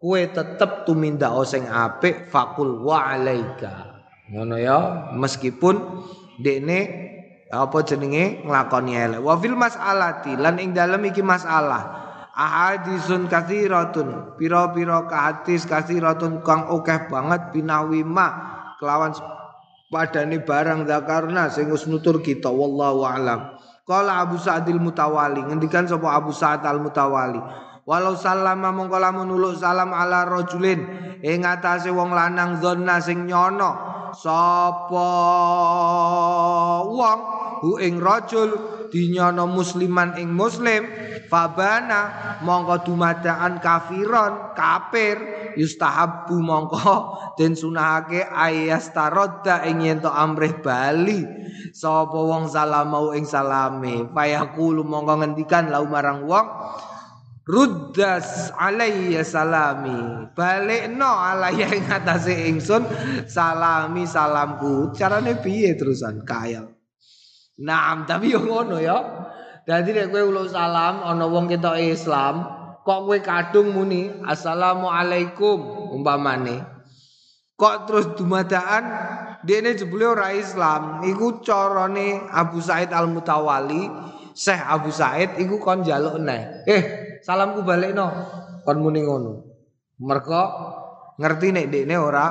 kowe 0.02 0.22
tetep 0.22 0.88
tumindak 0.90 1.36
sing 1.46 1.70
apik 1.70 2.34
fakul 2.34 2.82
wa 2.82 3.14
alaika. 3.14 4.02
Ngono 4.34 4.56
ya, 4.58 4.78
meskipun 5.14 5.76
dekne 6.42 7.03
apa 7.54 7.78
jenenge? 7.86 8.42
Nglakoni 8.42 8.94
elek. 8.98 9.22
Wa 9.22 9.38
fil 9.38 9.54
mas'alati 9.54 10.34
lan 10.36 10.58
ing 10.58 10.74
dalem 10.74 11.06
iki 11.06 11.22
masalah. 11.22 12.02
ahadisun 12.34 13.30
kathiratun 13.30 14.34
pira-pira 14.42 15.06
hadis 15.06 15.70
kathiratun 15.70 16.42
kang 16.42 16.66
akeh 16.66 17.06
banget 17.06 17.54
binawima 17.54 18.34
kelawan 18.82 19.14
padane 19.94 20.42
barang 20.42 20.90
zakarna 20.90 21.54
sing 21.54 21.70
wis 21.70 21.86
nutur 21.86 22.26
kita. 22.26 22.50
Wallahu 22.50 23.06
alam. 23.06 23.54
Qala 23.86 24.26
Abu 24.26 24.42
Sa'dil 24.42 24.82
Mutawali. 24.82 25.46
Ngendikan 25.46 25.86
sapa 25.86 26.18
Abu 26.18 26.34
Sa'd 26.34 26.66
Al 26.66 26.82
Mutawali 26.82 27.38
Walau 27.84 28.16
salama 28.16 28.72
mongko 28.72 28.96
lamun 28.96 29.28
uluk 29.28 29.60
salam 29.60 29.92
ala 29.92 30.24
rajulin 30.24 30.88
ing 31.20 31.44
atase 31.44 31.92
wong 31.92 32.16
lanang 32.16 32.64
zonna 32.64 33.04
sing 33.04 33.28
nyono. 33.28 33.92
Sapa 34.16 35.10
wong 36.88 37.20
hu 37.60 37.82
ing 37.84 38.00
rajul 38.00 38.56
dinyono 38.88 39.52
musliman 39.52 40.16
ing 40.16 40.32
muslim. 40.32 40.88
Fabana 41.28 42.40
mongko 42.40 42.88
dumadaan 42.88 43.60
kafiron 43.60 44.56
kafir. 44.56 45.20
Yustahabbu 45.60 46.40
mongko 46.40 46.96
den 47.38 47.60
sunahake 47.60 48.24
ayastarodda 48.32 49.68
ing 49.68 49.84
yen 49.84 50.00
to 50.00 50.08
amrih 50.08 50.56
bali. 50.64 51.20
Sapa 51.76 52.16
wong 52.16 52.48
salam 52.48 52.96
mau 52.96 53.12
ing 53.12 53.28
salame. 53.28 54.08
Fayaqulu 54.08 54.88
mongko 54.88 55.20
ngendikan 55.20 55.68
lau 55.68 55.84
marang 55.84 56.24
wong 56.24 56.48
Ruddas 57.44 58.56
alayya 58.56 59.20
salami. 59.28 60.32
Balikno 60.32 61.12
alayya 61.12 61.76
ing 61.76 61.92
atase 61.92 62.48
ingsun 62.48 62.88
Salami 63.28 64.08
salamku. 64.08 64.96
Carane 64.96 65.36
piye 65.44 65.76
terusan? 65.76 66.24
Kaya 66.24 66.64
Naam 67.60 68.10
tapi 68.10 68.34
yo 68.34 68.42
ngono 68.42 68.82
ya. 68.82 68.98
Dadi 69.64 69.96
nek 69.96 70.12
kowe 70.12 70.24
uluk 70.28 70.52
salam 70.52 71.00
ana 71.08 71.24
wong 71.24 71.48
ketok 71.48 71.80
Islam, 71.80 72.44
kok 72.84 73.00
kowe 73.08 73.18
kadung 73.24 73.72
muni 73.72 74.12
assalamualaikum 74.28 75.88
umpamane. 75.96 76.68
Kok 77.56 77.76
terus 77.88 78.12
dumadaan 78.20 78.84
dene 79.46 79.72
jebule 79.78 80.10
ora 80.10 80.36
Islam, 80.36 81.00
iku 81.08 81.40
carane 81.40 82.28
Abu 82.28 82.60
Said 82.60 82.92
Al 82.92 83.08
Mutawali, 83.08 83.88
Syekh 84.36 84.60
Abu 84.68 84.92
Said 84.92 85.40
iku 85.40 85.62
kon 85.64 85.86
njaluk 85.86 86.20
neh. 86.20 86.68
Eh, 86.68 86.84
salamku 87.24 87.64
balekno. 87.64 88.08
Kon 88.68 88.78
muni 88.84 89.02
ngono. 89.04 89.32
Mergo 90.04 90.44
ngerti 91.18 91.48
nek 91.56 91.68
dekne 91.72 91.96
ora 91.96 92.26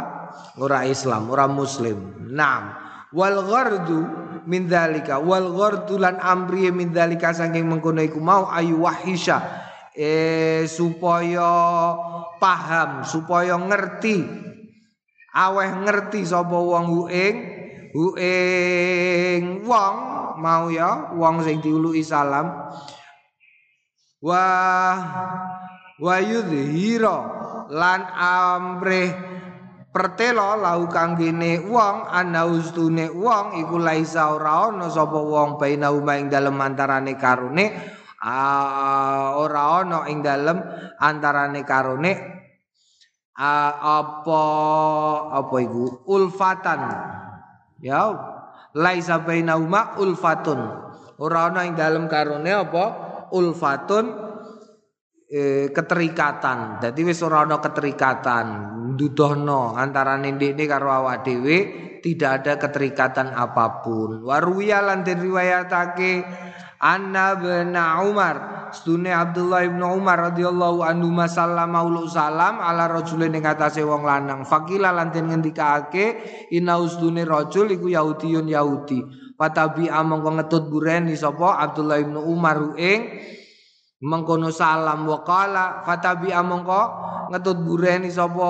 ora 0.60 0.84
Islam, 0.84 1.32
ora 1.32 1.48
muslim. 1.48 2.28
Naam. 2.32 2.76
Wal 3.12 3.44
ghardu 3.44 4.00
min 4.46 4.66
dzalika 4.66 5.22
wal 5.22 5.54
ghardulan 5.54 6.18
amri 6.18 6.70
min 6.74 6.90
dzalika 6.90 7.30
saking 7.34 7.68
mengkono 7.68 8.02
iku 8.02 8.18
mau 8.18 8.50
ayu 8.50 8.82
wahisha 8.82 9.38
eh 9.94 10.66
supaya 10.66 11.52
paham 12.40 13.06
supaya 13.06 13.54
ngerti 13.60 14.24
aweh 15.36 15.70
ngerti 15.86 16.26
sapa 16.26 16.56
wong 16.56 16.84
hu 16.90 17.00
ing 17.06 17.34
hu 17.92 18.16
ing 18.18 19.62
wong 19.68 19.96
mau 20.40 20.72
ya 20.72 21.12
wong 21.14 21.44
sing 21.44 21.60
diuluki 21.60 22.02
salam 22.02 22.72
wa 24.22 24.46
wa 25.98 26.16
yudhira 26.22 27.18
lan 27.74 28.00
amrih 28.14 29.10
pertelo 29.92 30.56
lau 30.56 30.88
kanggene 30.88 31.68
wong 31.68 32.08
ana 32.08 32.48
ustune 32.48 33.12
wong 33.12 33.60
iku 33.60 33.76
laisa 33.76 34.32
ora 34.32 34.72
ana 34.72 34.88
sapa 34.88 35.20
wong 35.20 35.60
baina 35.60 35.92
ing 36.16 36.32
dalem 36.32 36.56
antarane 36.56 37.12
karone. 37.20 37.66
Ora 38.22 39.62
ana 39.84 40.08
ing 40.08 40.24
dalem 40.24 40.58
antarane 40.96 41.60
karone. 41.68 42.12
Apa 43.36 44.44
apa 45.34 45.56
iku? 45.60 46.08
Ulfatan. 46.08 46.80
Ya 47.84 48.16
laisa 48.72 49.20
baina 49.20 49.60
ulfatun. 50.00 50.60
Ora 51.20 51.52
ana 51.52 51.68
ing 51.68 51.76
dalem 51.76 52.08
karone 52.08 52.48
apa 52.48 53.11
ulfatun 53.32 54.04
e, 55.26 55.72
keterikatan. 55.72 56.84
Jadi 56.84 57.00
wis 57.02 57.24
ora 57.24 57.48
ana 57.48 57.58
keterikatan, 57.58 58.46
ndudohno 58.94 59.74
antarané 59.74 60.36
ndekne 60.36 60.64
karo 60.68 60.92
awak 60.92 61.24
dhewe 61.24 61.56
tidak 62.04 62.44
ada 62.44 62.52
keterikatan 62.60 63.32
apa 63.32 63.80
pun. 63.80 64.22
Waruya 64.28 64.84
lan 64.84 65.02
riwayatake 65.06 66.12
Anna 66.82 67.38
bin 67.38 67.78
Umar 67.78 68.62
Stune 68.72 69.12
Abdullah 69.12 69.68
bin 69.68 69.84
Umar 69.84 70.32
radhiyallahu 70.32 70.80
anhu 70.80 71.12
masallama 71.12 71.84
ulu 71.84 72.08
salam 72.08 72.56
ala 72.56 72.88
rajulin 72.88 73.36
ing 73.36 73.44
atase 73.44 73.84
wong 73.84 74.02
lanang. 74.02 74.48
Fakila 74.48 74.90
lan 74.90 75.12
den 75.12 75.28
ngendikake 75.28 76.24
inna 76.56 76.80
ustune 76.80 77.28
rajul 77.28 77.68
iku 77.68 77.92
Yahudiyun 77.92 78.48
Yahudi. 78.48 79.21
Patabi 79.42 79.90
among 79.90 80.38
ngetut 80.38 80.70
bureni 80.70 81.18
sapa? 81.18 81.58
Abdullah 81.58 81.98
bin 81.98 82.14
Umar 82.14 82.78
ing 82.78 83.18
mengkono 83.98 84.54
salam 84.54 85.02
wakala 85.10 85.82
fatabi 85.82 86.30
amongko 86.30 86.82
ngetut 87.34 87.58
bureni 87.66 88.06
sapa? 88.06 88.46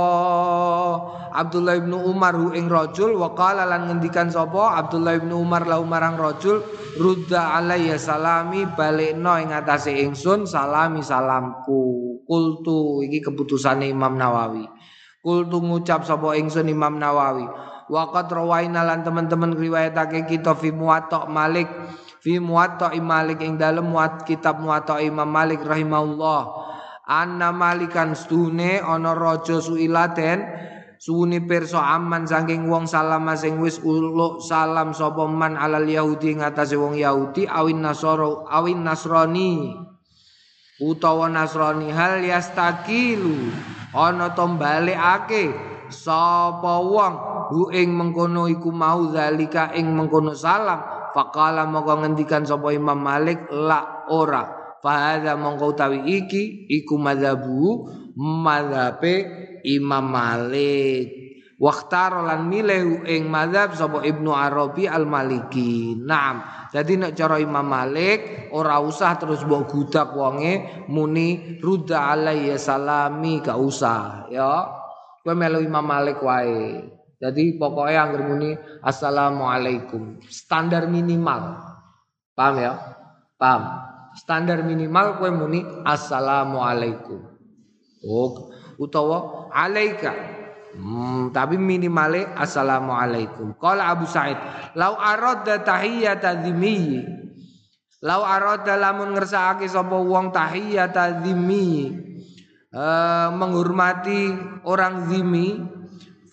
Abdullah 1.32 1.80
bin 1.80 1.96
Umar 1.96 2.36
hu 2.36 2.52
ing 2.52 2.68
rajul 2.68 3.16
wakala 3.16 3.64
lan 3.64 3.88
ngendikan 3.88 4.28
sapa? 4.28 4.76
Abdullah 4.84 5.16
bin 5.16 5.32
Umar 5.32 5.64
lahu 5.64 5.88
marang 5.88 6.20
rajul 6.20 6.60
rudda 7.00 7.56
alayya 7.56 7.96
salami 7.96 8.68
balekno 8.68 9.40
ing 9.40 9.48
atase 9.48 9.96
ingsun 9.96 10.44
salami 10.44 11.00
salamku. 11.00 12.20
Kultu 12.28 13.00
iki 13.00 13.24
keputusane 13.24 13.88
Imam 13.88 14.20
Nawawi. 14.20 14.68
Kultu 15.24 15.56
ngucap 15.56 16.04
sapa 16.04 16.36
ingsun 16.36 16.68
Imam 16.68 17.00
Nawawi 17.00 17.71
waqat 17.90 18.30
rawaina 18.30 18.86
lan 18.86 19.02
teman-teman 19.02 19.56
riwayatake 19.56 20.28
kita 20.28 20.54
fi 20.54 20.70
muwatta 20.70 21.26
Malik. 21.26 21.66
Fi 22.22 22.38
muwatta 22.38 22.94
Malik 23.02 23.42
ing 23.42 23.58
dalem 23.58 23.90
muat 23.90 24.22
kitab 24.22 24.62
muwatta 24.62 25.02
Imam 25.02 25.26
Malik 25.26 25.62
rahimahullah. 25.66 26.70
Anna 27.02 27.50
malikan 27.50 28.14
stune 28.14 28.78
ana 28.78 29.10
raja 29.10 29.58
suilaten 29.58 30.46
suwuni 31.02 31.42
pirsa 31.42 31.82
aman 31.98 32.30
saking 32.30 32.70
wong 32.70 32.86
salam 32.86 33.26
sing 33.34 33.58
wis 33.58 33.82
uluk 33.82 34.38
salam 34.38 34.94
sapa 34.94 35.26
man 35.26 35.58
alal 35.58 35.82
yahudi 35.82 36.38
ngatasé 36.38 36.78
wong 36.78 36.94
yahudi 36.94 37.50
awin 37.50 37.82
nasoro 37.82 38.46
awin 38.46 38.86
nasrani. 38.86 39.74
Utawa 40.78 41.26
nasrani 41.26 41.90
hal 41.90 42.22
yastakilu? 42.22 43.50
Ana 43.92 44.32
to 44.32 44.46
balekake 44.56 45.52
sapa 45.92 46.80
wong 46.80 47.14
hu 47.52 47.70
ing 47.70 47.92
mengkono 47.92 48.48
iku 48.48 48.72
mau 48.72 49.12
zalika 49.12 49.70
ing 49.76 49.92
mengkono 49.92 50.32
salam 50.32 51.02
Fakala 51.12 51.68
mongko 51.68 52.02
ngendikan 52.02 52.48
sapa 52.48 52.72
Imam 52.72 52.96
Malik 52.96 53.52
la 53.52 54.08
ora. 54.08 54.74
Fahadha 54.80 55.36
mongko 55.38 55.76
utawi 55.76 56.00
iki 56.08 56.66
iku 56.72 56.96
madhabu 56.96 57.86
madhabe 58.16 59.28
Imam 59.62 60.08
Malik. 60.08 61.20
Waktar 61.62 62.26
lan 62.26 62.50
milih 62.50 63.06
ing 63.06 63.30
madhab 63.30 63.78
sapa 63.78 64.02
Ibnu 64.02 64.34
Arabi 64.34 64.90
Al 64.90 65.06
Maliki. 65.06 65.94
Naam. 65.94 66.42
Jadi 66.72 66.98
nek 66.98 67.14
cara 67.14 67.38
Imam 67.38 67.62
Malik 67.62 68.50
ora 68.50 68.82
usah 68.82 69.14
terus 69.20 69.44
mbok 69.46 69.70
gudak 69.70 70.16
wonge 70.16 70.88
muni 70.90 71.60
rudda 71.62 72.10
alayya 72.16 72.58
salami 72.58 73.38
gak 73.44 73.60
usah 73.60 74.26
ya. 74.32 74.81
Kowe 75.22 75.38
melu 75.38 75.62
Imam 75.62 75.86
Malik 75.86 76.18
wae. 76.18 76.82
Jadi 77.22 77.54
pokoknya 77.54 78.02
yang 78.02 78.10
muni 78.26 78.50
assalamualaikum 78.82 80.18
standar 80.26 80.90
minimal. 80.90 81.54
Paham 82.34 82.58
ya? 82.58 82.74
Paham. 83.38 83.62
Standar 84.18 84.66
minimal 84.66 85.22
kue 85.22 85.30
muni 85.30 85.62
assalamualaikum. 85.86 87.22
Oh, 88.02 88.50
utawa 88.74 89.46
alaika. 89.54 90.10
Hmm, 90.74 91.30
tapi 91.30 91.54
minimale 91.60 92.26
assalamualaikum. 92.34 93.54
Qala 93.54 93.94
Abu 93.94 94.08
Said, 94.10 94.34
"Lau 94.74 94.98
aradda 94.98 95.62
tahiyyata 95.62 96.42
dzimmi." 96.42 97.06
Lau 98.02 98.26
aradda 98.26 98.74
lamun 98.74 99.14
ngersakake 99.14 99.70
sapa 99.70 99.94
wong 99.94 100.34
dzimmi. 100.34 101.68
Uh, 102.72 103.28
menghormati 103.36 104.32
orang 104.64 105.04
zimi 105.12 105.60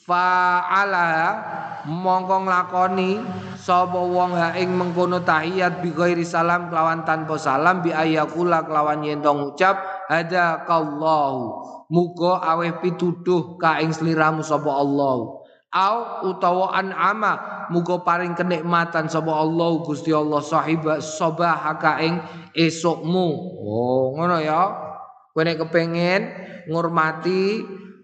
fa'ala 0.08 1.36
mongko 1.84 2.48
nglakoni 2.48 3.20
sapa 3.60 4.00
wong 4.00 4.40
ha 4.40 4.56
ing 4.56 4.72
mengkono 4.72 5.20
tahiyat 5.20 5.84
bi 5.84 5.92
salam 6.24 6.72
kelawan 6.72 7.04
tanpa 7.04 7.36
salam 7.36 7.84
bi 7.84 7.92
ayakula 7.92 8.64
kelawan 8.64 9.04
yen 9.04 9.20
ngucap 9.20 10.08
hadakallahu. 10.08 11.60
Muga 11.92 12.40
aweh 12.40 12.72
pituduh 12.80 13.60
ka 13.60 13.84
ing 13.84 13.92
sliramu 13.92 14.40
sapa 14.40 14.72
Allah 14.72 15.44
au 15.70 15.98
utawa 16.26 16.74
an'ama 16.74 17.68
muga 17.70 18.02
paring 18.02 18.34
kenikmatan 18.34 19.06
sapa 19.06 19.30
Allah 19.30 19.86
Gusti 19.86 20.10
Allah 20.10 20.42
sahiba 20.42 20.98
sabah 20.98 21.62
ka 21.78 22.02
ing 22.02 22.18
esukmu 22.58 23.28
oh 23.62 24.18
ngono 24.18 24.42
ya 24.42 24.90
kowe 25.34 25.42
nek 25.46 25.62
kepengin 25.62 26.22
ngurmati 26.70 27.64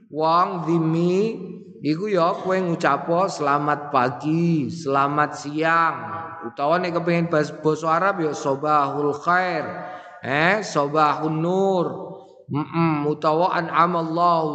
wong 0.09 0.69
dimi 0.69 1.37
iku 1.81 2.09
ya 2.09 2.33
kowe 2.37 2.57
ngucapo 2.57 3.29
selamat 3.29 3.93
pagi 3.93 4.69
selamat 4.69 5.31
siang. 5.37 5.95
Utawa 6.45 6.77
nek 6.77 7.01
kepengin 7.01 7.27
basa 7.29 7.87
Arab 7.89 8.21
ya 8.21 8.31
sabahul 8.33 9.13
khair 9.17 9.65
eh 10.21 10.61
sabahun 10.61 11.35
nur. 11.41 11.87
Mm 12.45 12.61
-mm, 12.61 12.93
utawa 13.09 13.57
an'amallahu 13.57 14.53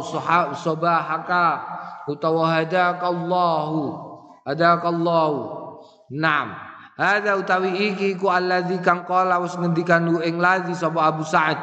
sabahaka 0.55 1.47
utawa 2.07 2.55
hadakallahu 2.55 3.83
hadakallahu 4.47 5.61
Naam. 6.11 6.51
Hada 6.99 7.39
utawi 7.39 7.95
iki 7.95 8.19
ku 8.19 8.27
alladzi 8.27 8.83
kang 8.83 9.07
qala 9.07 9.39
wis 9.39 9.55
ngendikan 9.55 10.05
ing 10.21 10.37
ladzi 10.37 10.75
sapa 10.75 11.07
Abu 11.07 11.23
Sa'ad 11.23 11.57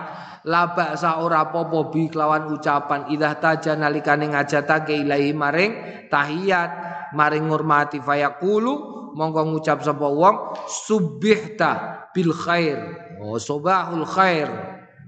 laba 0.48 0.96
sa 0.96 1.20
ora 1.20 1.44
apa-apa 1.44 1.92
bi 1.92 2.08
kelawan 2.08 2.48
ucapan. 2.48 3.12
Idah 3.12 3.36
taja 3.36 3.76
nalikane 3.76 4.32
ngajatake 4.32 4.96
ilahi 4.96 5.36
maring 5.36 5.72
tahiyat 6.08 6.70
maring 7.12 7.52
ngurmati 7.52 8.00
fayaqulu 8.00 8.96
mongko 9.12 9.42
ngucap 9.52 9.84
sapa 9.84 10.08
wong 10.08 10.56
subihta 10.64 11.72
bil 12.16 12.32
khair. 12.32 12.80
Oh 13.20 13.36
sobahul 13.36 14.08
khair. 14.08 14.48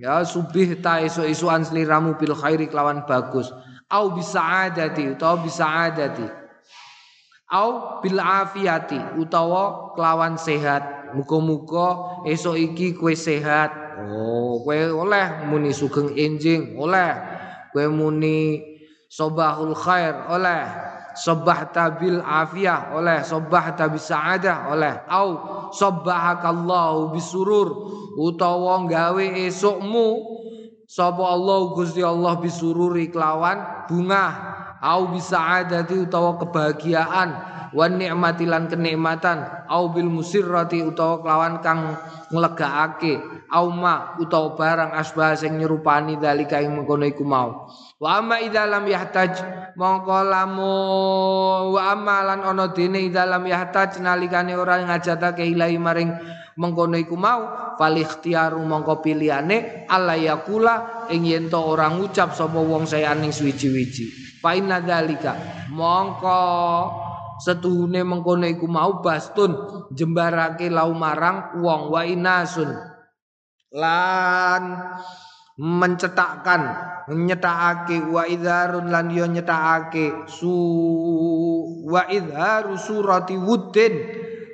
Ya 0.01 0.25
subihta 0.25 1.01
isu-isuan 1.05 1.65
sliramu 1.65 2.21
bil 2.21 2.37
khairi 2.37 2.69
kelawan 2.69 3.09
bagus. 3.09 3.49
Au 3.91 4.13
bisaadati 4.13 5.17
utawa 5.17 5.41
bisaadati. 5.45 6.25
Au 7.51 7.99
bil 8.01 8.21
afiati 8.21 8.97
utawa 9.19 9.93
kelawan 9.97 10.39
sehat. 10.41 11.13
Muga-muga 11.13 12.23
esok 12.23 12.57
iki 12.57 12.95
kue 12.95 13.19
sehat. 13.19 13.75
Oh 14.01 14.40
kue 14.67 14.91
oleh 14.91 15.47
muni 15.47 15.71
sugeng 15.71 16.11
enjing 16.19 16.75
oleh. 16.75 17.15
Kue 17.71 17.87
muni 17.87 18.59
sobahul 19.07 19.77
khair 19.79 20.27
oleh. 20.27 20.67
Sobah 21.15 21.71
tabil 21.71 22.19
afiyah 22.19 22.95
oleh. 22.99 23.23
Sobah 23.23 23.79
tabi 23.79 24.03
saadah 24.03 24.75
oleh. 24.75 24.95
Au 25.07 25.29
sobahakallahu 25.71 27.15
bisurur. 27.15 27.69
Utawa 28.19 28.91
gawe 28.91 29.27
esokmu 29.47 30.41
Sapa 30.91 31.23
Allah 31.23 31.71
Gusti 31.71 32.03
Allah 32.03 32.35
bisururi 32.43 33.15
kelawan? 33.15 33.87
Bunga 33.87 34.27
au 34.83 35.15
bisaadati 35.15 36.03
utawa 36.03 36.35
kebahagiaan 36.35 37.31
wan 37.75 37.99
nikmati 37.99 38.47
lan 38.47 38.67
kenikmatan. 38.71 39.67
Au 39.67 39.91
bil 39.91 40.11
musirrati 40.11 40.83
utawa 40.83 41.23
kelawan 41.23 41.59
kang 41.65 41.95
nglegaake 42.31 43.47
au 43.51 43.71
ma 43.75 44.15
utawa 44.23 44.55
barang 44.55 44.93
asbah 44.95 45.35
sing 45.35 45.59
nyerupani 45.59 46.19
dalika 46.19 46.63
ing 46.63 46.75
mengkono 46.75 47.07
iku 47.07 47.27
mau. 47.27 47.67
Wa 48.01 48.23
amma 48.23 48.41
idza 48.41 48.65
lam 48.67 48.87
yahtaj 48.87 49.33
mongko 49.77 50.19
lamu. 50.27 50.77
Wa 51.75 51.83
amma 51.95 52.17
lan 52.25 52.41
ana 52.47 52.71
dene 52.71 53.03
idza 53.03 53.27
lam 53.27 53.43
yahtaj 53.47 53.99
nalikane 53.99 54.55
ora 54.55 54.79
ngajatake 54.81 55.47
ilahi 55.47 55.77
maring 55.79 56.11
mengkono 56.59 56.95
iku 56.99 57.19
mau. 57.19 57.75
Fal 57.81 57.97
ikhtiaru 57.97 58.61
mongko 58.61 59.01
pilihane 59.01 59.89
alla 59.89 60.13
yakula 60.13 61.09
ing 61.09 61.25
yen 61.25 61.49
to 61.49 61.57
ora 61.57 61.89
ngucap 61.89 62.37
sapa 62.37 62.61
wong 62.61 62.85
sayan 62.85 63.25
ning 63.25 63.33
suwi-wiji 63.33 64.37
fa 64.41 64.57
inna 64.57 64.81
dzalika 64.81 65.37
mongko 65.73 66.37
setuhune 67.41 68.05
mengkono 68.05 68.45
iku 68.45 68.69
mau 68.69 69.01
bastun 69.01 69.57
jembarake 69.91 70.69
lau 70.69 70.93
marang 70.93 71.59
wong 71.59 71.89
wa 71.89 72.05
inasun 72.05 72.69
lan 73.75 74.63
mencetakkan 75.61 76.63
nyetakake 77.11 78.01
wa 78.07 78.25
idharun 78.25 78.89
lan 78.89 79.11
yo 79.11 79.27
nyetakake 79.27 80.25
su 80.31 80.55
wa 81.85 82.07
idharu 82.07 82.79
surati 82.79 83.37
wuddin. 83.37 83.95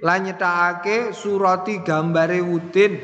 Lan 0.04 0.28
nyetakake 0.28 1.12
surati 1.12 1.80
gambare 1.84 2.40
wuddin. 2.40 2.96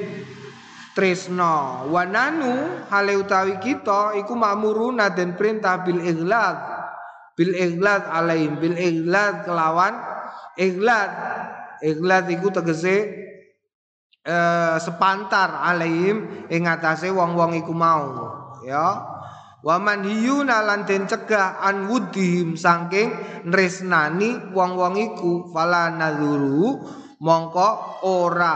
Tresno 0.92 1.88
wananu 1.88 2.84
hale 2.92 3.16
utawi 3.16 3.56
kita 3.56 4.12
iku 4.20 4.36
makmuruna 4.36 5.08
den 5.16 5.32
perintah 5.40 5.80
bil 5.80 6.04
ighlad 6.04 6.71
bil 7.42 7.58
ighlad 7.58 8.06
alaihim. 8.06 8.62
Bil 8.62 8.78
ighlad 8.78 9.42
kelawan 9.42 9.98
ighlad 10.54 11.10
ighlad 11.82 12.30
iku 12.30 12.54
tegese 12.54 13.10
eh, 14.22 14.76
sepantar 14.78 15.58
alaihim 15.66 16.46
ing 16.46 16.70
atase 16.70 17.10
wong-wong 17.10 17.58
iku 17.58 17.74
mau 17.74 18.30
ya. 18.62 19.10
Waman 19.62 20.02
hiyuna 20.02 20.58
lan 20.66 20.82
den 20.90 21.06
cegah 21.06 21.62
an 21.62 21.86
wudihim 21.86 22.58
saking 22.58 23.14
nresnani 23.46 24.50
wong-wong 24.50 24.98
iku 24.98 25.54
fala 25.54 25.86
nadzuru 25.86 26.82
mongko 27.22 28.02
ora 28.02 28.54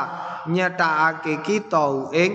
nyetakake 0.50 1.46
kita 1.46 2.10
ing 2.10 2.32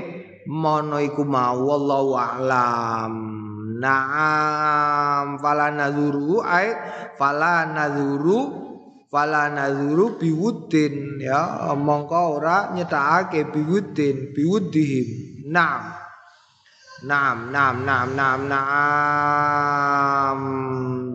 mono 0.48 1.04
iku 1.04 1.28
mau. 1.28 1.68
Wallahu 1.68 2.12
a'lam 2.16 3.41
Naam 3.82 5.42
fala 5.42 5.74
nadzuru 5.74 6.38
ai 6.46 6.70
fala 7.18 7.66
nadzuru 7.66 8.40
fala 9.10 9.50
nadzuru 9.50 10.22
biwuddin 10.22 11.18
ya 11.18 11.74
mongko 11.74 12.38
ora 12.38 12.70
nyetakake 12.78 13.50
biwuddin 13.50 14.38
biwuddihim 14.38 15.08
Naam 15.50 16.02
Naam, 17.02 17.50
naam, 17.50 17.82
naam, 17.82 18.14
naam, 18.14 18.46
naam. 18.46 20.38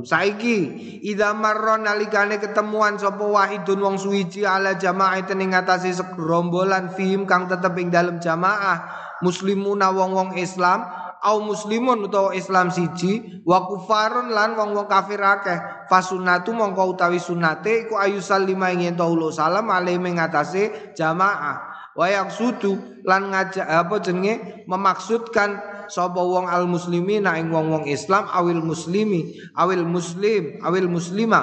Saiki 0.03 0.67
idza 1.07 1.31
marra 1.31 1.79
nalikane 1.79 2.43
ketemuan 2.43 2.99
sapa 2.99 3.23
wahidun 3.23 3.79
wong 3.79 3.95
suwiji 3.95 4.43
ala 4.43 4.75
jamaah 4.75 5.23
ing 5.23 5.55
ngatasi 5.55 5.95
segerombolan 5.95 6.91
fihim 6.91 7.23
kang 7.23 7.47
tetep 7.47 7.79
ing 7.79 7.95
dalam 7.95 8.19
jamaah 8.19 8.83
muslimuna 9.23 9.95
wong-wong 9.95 10.35
Islam 10.35 11.06
au 11.27 11.43
muslimun 11.43 12.07
utawa 12.07 12.31
Islam 12.39 12.71
siji 12.71 13.43
wa 13.43 13.67
kufarun 13.67 14.31
lan 14.31 14.55
wong-wong 14.55 14.87
kafir 14.87 15.19
akeh. 15.19 15.91
Fasunatu 15.91 16.55
mongko 16.55 16.95
utawi 16.95 17.19
sunate 17.19 17.91
iku 17.91 17.99
ayu 17.99 18.23
salima 18.23 18.71
ing 18.71 18.87
ento 18.95 19.11
salam 19.35 19.67
alaihi 19.67 19.99
ngatasi 19.99 20.95
jamaah. 20.95 21.75
Wa 21.99 22.07
sudu 22.31 23.03
lan 23.03 23.35
ngajak 23.35 23.67
apa 23.67 23.99
jenenge? 24.05 24.63
Memaksudkan 24.71 25.59
sapa 25.91 26.21
wong 26.23 26.47
al 26.47 26.71
muslimina 26.71 27.35
ing 27.41 27.51
wong-wong 27.51 27.91
Islam 27.91 28.31
awil 28.31 28.63
muslimi 28.63 29.39
awil 29.59 29.87
muslim 29.87 30.61
awil 30.63 30.87
muslima 30.87 31.41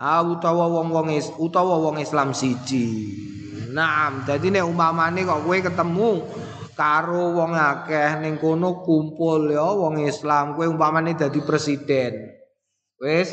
utawa 0.00 0.68
wong-wong 0.80 1.12
utawa 1.42 1.76
wong 1.82 2.00
Islam 2.00 2.32
siji. 2.32 3.12
Naam 3.76 4.24
dadi 4.24 4.48
nek 4.48 4.64
umpamane 4.64 5.26
kok 5.26 5.44
kowe 5.44 5.58
ketemu 5.60 6.10
karo 6.76 7.32
wong 7.32 7.56
akeh 7.56 8.20
ning 8.20 8.36
kono 8.36 8.84
kumpul 8.84 9.48
ya 9.48 9.64
wong 9.64 10.04
Islam 10.04 10.54
kowe 10.54 10.68
umpamane 10.68 11.16
dadi 11.16 11.40
presiden. 11.40 12.36
Wis 13.00 13.32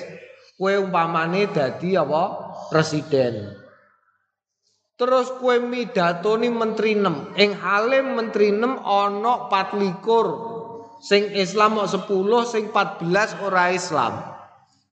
kowe 0.55 0.73
umpamane 0.79 1.51
dadi 1.51 1.99
apa? 1.99 2.23
Presiden. 2.71 3.59
Terus 4.95 5.35
kue 5.37 5.59
midatoni 5.59 6.47
menteri 6.47 6.95
nem, 6.95 7.35
ing 7.35 7.51
halim 7.59 8.15
menteri 8.15 8.55
nem 8.55 8.79
ono 8.79 9.51
24 9.51 11.03
sing 11.03 11.35
Islam 11.35 11.75
mau 11.75 11.87
10 11.89 11.99
sing 12.47 12.71
14 12.71 13.43
ora 13.43 13.75
Islam. 13.75 14.23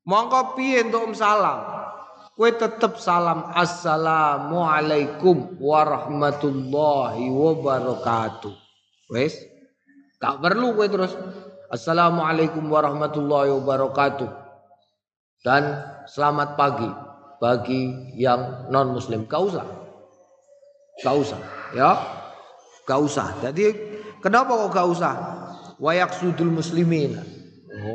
Mongko 0.04 0.60
piye 0.60 0.84
entuk 0.84 1.16
salam 1.16 1.81
kowe 2.42 2.50
tetep 2.50 2.98
salam 2.98 3.54
assalamu 3.54 4.66
alaikum 4.66 5.62
warahmatullahi 5.62 7.30
wabarakatuh. 7.30 8.50
Wes? 9.14 9.38
Gak 10.18 10.42
perlu 10.42 10.74
kowe 10.74 10.90
terus 10.90 11.14
assalamualaikum 11.70 12.66
warahmatullahi 12.66 13.54
wabarakatuh. 13.62 14.26
Dan 15.46 15.86
selamat 16.10 16.58
pagi 16.58 16.90
bagi 17.38 18.10
yang 18.18 18.74
non 18.74 18.98
muslim 18.98 19.30
gak 19.30 19.38
usah. 19.46 19.68
Gak 20.98 21.14
usah 21.14 21.38
ya? 21.78 21.94
Gak 22.90 23.06
usah. 23.06 23.38
Jadi 23.38 23.70
kenapa 24.18 24.66
kok 24.66 24.74
gak 24.74 24.90
usah? 24.90 25.14
Wayak 25.78 26.18
sudul 26.18 26.50
muslimin 26.50 27.22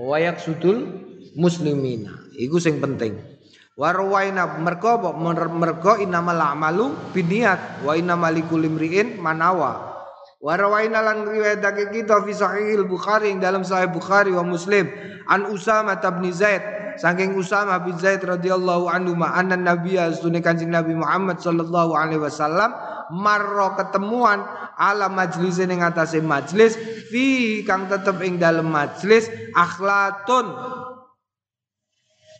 wayak 0.06 0.38
sudul 0.38 0.86
muslimina. 1.34 2.14
Iku 2.38 2.62
sing 2.62 2.78
penting. 2.78 3.35
Warwaina 3.76 4.56
mergo 4.56 4.88
apa 4.88 5.12
mergo 5.52 6.00
innamal 6.00 6.40
a'malu 6.40 7.12
biniat 7.12 7.84
wa 7.84 7.92
innamal 7.92 8.32
likulli 8.32 8.72
imri'in 8.72 9.20
manawa. 9.20 10.00
Warwaina 10.40 11.04
lan 11.04 11.28
riwayatake 11.28 11.92
kita 11.92 12.24
fi 12.24 12.32
sahihil 12.32 12.88
Bukhari 12.88 13.36
dalam 13.36 13.68
sahih 13.68 13.92
Bukhari 13.92 14.32
wa 14.32 14.44
Muslim 14.48 14.88
an 15.28 15.52
Usama 15.52 15.96
bin 16.00 16.32
Zaid 16.32 16.64
saking 16.96 17.36
Usama 17.36 17.76
bin 17.84 18.00
Zaid 18.00 18.24
radhiyallahu 18.24 18.88
anhu 18.88 19.12
ma 19.12 19.36
anna 19.36 19.56
nabiyya 19.60 20.12
sunni 20.16 20.40
kanjeng 20.40 20.72
Nabi 20.72 20.96
Muhammad 20.96 21.40
sallallahu 21.40 21.92
alaihi 21.92 22.20
wasallam 22.20 22.72
marro 23.12 23.76
ketemuan 23.76 24.40
ala 24.76 25.08
majlis 25.12 25.60
ning 25.64 25.84
atase 25.84 26.24
majlis 26.24 26.76
fi 27.12 27.60
kang 27.64 27.88
tetep 27.88 28.20
ing 28.24 28.40
dalam 28.40 28.68
majlis 28.68 29.28
akhlatun 29.52 30.52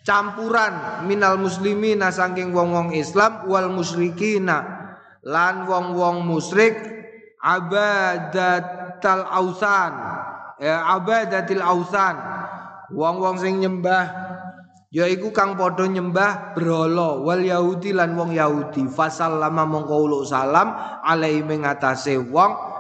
campuran 0.07 1.03
minal 1.11 1.35
muslimina 1.37 2.15
saking 2.15 2.55
wong-wong 2.55 2.95
Islam 2.95 3.51
wal 3.51 3.67
musyrikina 3.67 4.63
lan 5.27 5.67
wong-wong 5.67 6.23
musyrik 6.23 6.79
abadatal 7.43 9.27
ausan 9.27 9.93
ya 10.63 10.87
abadatil 10.95 11.61
ausan. 11.61 12.17
Wong-wong 12.87 13.43
sing 13.43 13.59
nyembah 13.59 14.07
yaiku 14.95 15.35
kang 15.35 15.59
padha 15.59 15.91
nyembah 15.91 16.55
berhala 16.55 17.19
wal 17.19 17.43
yahudi 17.43 17.91
lan 17.91 18.15
wong 18.15 18.31
yahudi. 18.31 18.87
Fasallama 18.87 19.67
mongko 19.67 20.07
uluk 20.07 20.23
salam 20.23 20.71
alaihi 21.03 21.43
mengatase 21.43 22.15
wong 22.31 22.76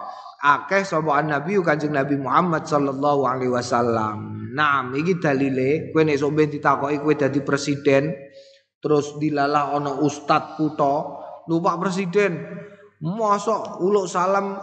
akeh 0.47 0.87
sapa 0.87 1.19
nabi 1.27 1.59
kanjeng 1.59 1.91
nabi 1.91 2.15
Muhammad 2.15 2.71
sallallahu 2.71 3.27
alaihi 3.27 3.51
wasallam. 3.51 4.47
Nah, 4.55 4.87
iki 4.95 5.19
dalile 5.19 5.91
kowe 5.91 6.07
nek 6.07 6.17
sok 6.17 6.33
ben 6.33 6.49
ditakoki 6.49 7.03
kowe 7.03 7.15
presiden 7.43 8.15
terus 8.79 9.19
dilalah 9.19 9.75
ana 9.75 9.99
ustad 9.99 10.55
kutha, 10.55 10.95
lupa 11.51 11.75
presiden. 11.83 12.47
Mosok 12.97 13.85
uluk 13.85 14.09
salam 14.09 14.57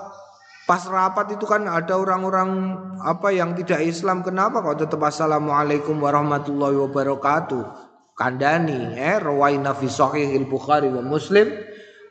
pas 0.65 0.81
rapat 0.89 1.38
itu 1.38 1.45
kan 1.45 1.69
ada 1.69 1.93
orang-orang 1.93 2.73
apa 3.05 3.29
yang 3.29 3.53
tidak 3.53 3.86
Islam 3.86 4.25
kenapa 4.25 4.65
kok 4.65 4.88
tetap 4.88 5.05
assalamualaikum 5.05 6.01
warahmatullahi 6.01 6.81
wabarakatuh? 6.89 7.61
Kandani 8.17 8.97
eh 8.97 9.21
rawaina 9.21 9.77
fi 9.77 9.86
sahihil 9.86 10.49
bukhari 10.49 10.89
wa 10.89 11.05
muslim 11.05 11.45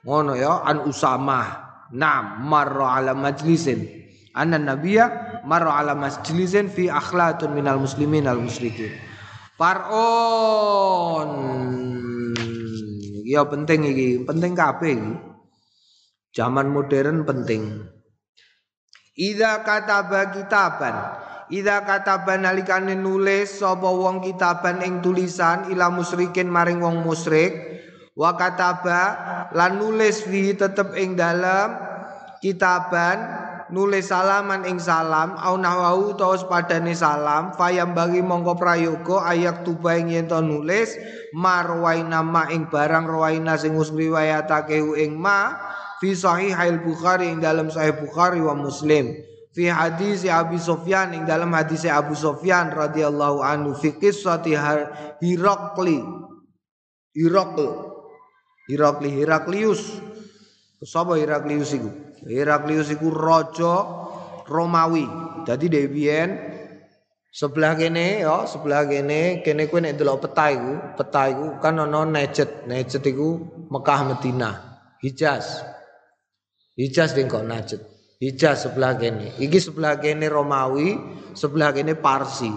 ngono 0.07 0.39
ya 0.39 0.63
an 0.63 0.87
usamah 0.87 1.62
nam 1.93 2.49
marra 2.49 2.99
ala 2.99 3.15
majlisin. 3.15 4.03
Anna 4.33 4.57
nabiyya 4.57 5.45
marra 5.45 5.77
ala 5.79 5.93
masjidin 5.93 6.73
fi 6.73 6.89
akhlatun 6.89 7.53
minal 7.53 7.77
muslimin 7.79 8.25
al 8.25 8.41
musyrikin. 8.41 8.97
Faron 9.61 11.31
Ya 13.23 13.47
penting 13.47 13.87
iki, 13.87 14.27
penting 14.27 14.53
kabeh 14.53 14.99
iki. 14.99 15.13
Zaman 16.33 16.73
modern 16.73 17.25
penting. 17.29 17.87
Idza 19.17 19.61
kataba 19.65 20.33
kitaban. 20.33 20.97
Ida 21.53 21.85
kataba 21.85 22.41
nalikane 22.41 22.97
nulis 22.97 23.61
sapa 23.61 23.85
wong 23.85 24.25
kitaban 24.25 24.81
ing 24.81 25.05
tulisan 25.05 25.69
ila 25.69 25.93
musyrikin 25.93 26.49
maring 26.49 26.81
wong 26.81 27.05
musyrik 27.05 27.53
wa 28.13 28.37
kataba 28.37 29.03
lan 29.57 29.81
nulis 29.81 30.25
fi 30.25 30.53
tetep 30.53 30.93
ing 31.01 31.17
dalam 31.17 31.73
kitaban 32.45 33.25
nulis 33.73 34.13
salaman 34.13 34.69
ing 34.69 34.77
salam 34.77 35.33
au 35.41 35.57
nahwahu 35.57 36.13
utawa 36.13 36.37
padane 36.45 36.93
salam 36.93 37.57
fayam 37.57 37.97
bagi 37.97 38.21
mongko 38.21 38.61
prayoga 38.61 39.33
ayak 39.33 39.65
tuba 39.65 39.97
ing 39.97 40.13
yen 40.13 40.29
nulis 40.29 40.93
marwaina 41.33 42.21
ma 42.21 42.53
ing 42.53 42.69
barang 42.69 43.09
rawaina 43.09 43.57
sing 43.57 43.73
wis 43.73 43.89
riwayatake 43.89 44.77
ing 44.77 45.17
ma 45.17 45.57
fi 45.97 46.13
sahih 46.13 46.53
al 46.53 46.85
bukhari 46.85 47.33
ing 47.33 47.41
dalam 47.41 47.73
sahih 47.73 47.97
bukhari 47.97 48.43
wa 48.43 48.53
muslim. 48.53 49.15
Fi 49.53 49.69
hadis 49.69 50.25
Abi 50.25 50.57
Sofyan 50.57 51.13
ing 51.13 51.29
dalam 51.29 51.53
hadis 51.53 51.85
Abu 51.85 52.17
Sofyan 52.17 52.73
radhiyallahu 52.73 53.45
anhu 53.45 53.77
fi 53.77 53.93
qissati 53.93 54.57
Hirakli 55.21 56.01
Hirakl 57.13 57.92
Hirakli 58.71 59.11
Hiraklius 59.11 59.99
sapa 60.83 61.19
Hiraklius 61.19 61.75
iku 61.75 61.91
Heraklius 62.27 62.95
iku 62.95 63.11
raja 63.11 63.75
Romawi. 64.47 65.07
Dadi 65.43 65.67
Dewian 65.67 66.39
sebelah 67.33 67.75
kene 67.75 68.23
ya, 68.23 68.47
sebelah 68.47 68.87
kene 68.87 69.43
kene 69.43 69.67
kuwi 69.67 69.91
nek 69.91 69.99
delok 69.99 70.29
peta 70.29 70.47
iku, 70.55 70.73
peta 70.95 71.23
iku 71.31 71.47
kan 71.59 71.83
ana 71.83 72.07
Najd. 72.07 72.69
Najd 72.71 73.03
iku 73.03 73.29
Mekah 73.73 74.01
Madinah, 74.07 74.55
Hijaz. 75.03 75.67
Hijaz 76.79 77.19
ning 77.19 77.27
kok 77.27 77.43
Najd. 77.43 77.81
Hijaz 78.23 78.71
sebelah 78.71 78.95
kene. 78.95 79.35
Iki 79.43 79.59
sebelah 79.59 79.99
kene 79.99 80.31
Romawi, 80.31 80.95
sebelah 81.35 81.75
kene 81.75 81.99
Parsi. 81.99 82.53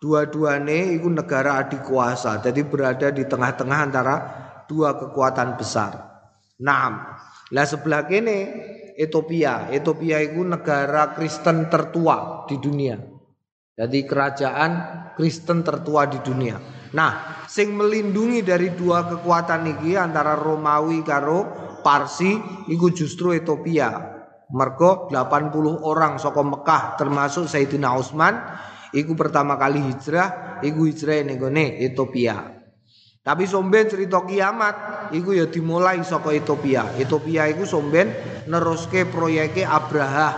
Dua-duane 0.00 0.96
iku 0.96 1.12
negara 1.12 1.60
adik 1.60 1.84
kuasa. 1.84 2.40
Jadi 2.40 2.64
berada 2.64 3.12
di 3.12 3.20
tengah-tengah 3.28 3.78
antara 3.84 4.16
dua 4.70 4.94
kekuatan 4.94 5.58
besar. 5.58 5.98
Nah, 6.62 7.18
lah 7.50 7.66
sebelah 7.66 8.06
kene 8.06 8.38
Ethiopia. 8.94 9.66
Ethiopia 9.74 10.22
itu 10.22 10.46
negara 10.46 11.10
Kristen 11.18 11.66
tertua 11.66 12.46
di 12.46 12.62
dunia. 12.62 12.94
Jadi 13.74 14.06
kerajaan 14.06 14.72
Kristen 15.18 15.66
tertua 15.66 16.06
di 16.06 16.22
dunia. 16.22 16.54
Nah, 16.94 17.42
sing 17.50 17.74
melindungi 17.74 18.46
dari 18.46 18.70
dua 18.76 19.08
kekuatan 19.10 19.66
ini 19.66 19.98
antara 19.98 20.38
Romawi 20.38 21.02
karo 21.02 21.38
Parsi 21.80 22.36
itu 22.68 22.92
justru 22.92 23.32
Ethiopia. 23.32 24.20
Mergo 24.50 25.06
80 25.08 25.86
orang 25.86 26.18
saka 26.18 26.42
Mekah 26.42 26.98
termasuk 26.98 27.46
Sayyidina 27.46 27.94
Utsman 27.94 28.34
iku 28.90 29.14
pertama 29.14 29.54
kali 29.54 29.78
hijrah 29.78 30.60
iku 30.60 30.90
hijrah 30.90 31.22
ning 31.24 31.38
Ethiopia. 31.78 32.59
Tapi 33.30 33.46
somben 33.46 33.86
cerita 33.86 34.26
kiamat 34.26 35.06
iku 35.14 35.30
ya 35.30 35.46
dimulai 35.46 36.02
saka 36.02 36.34
Ethiopia. 36.34 36.82
Ethiopia 36.98 37.46
iku 37.46 37.62
somben 37.62 38.10
neruske 38.50 39.06
proyeke 39.06 39.62
Abraha. 39.62 40.34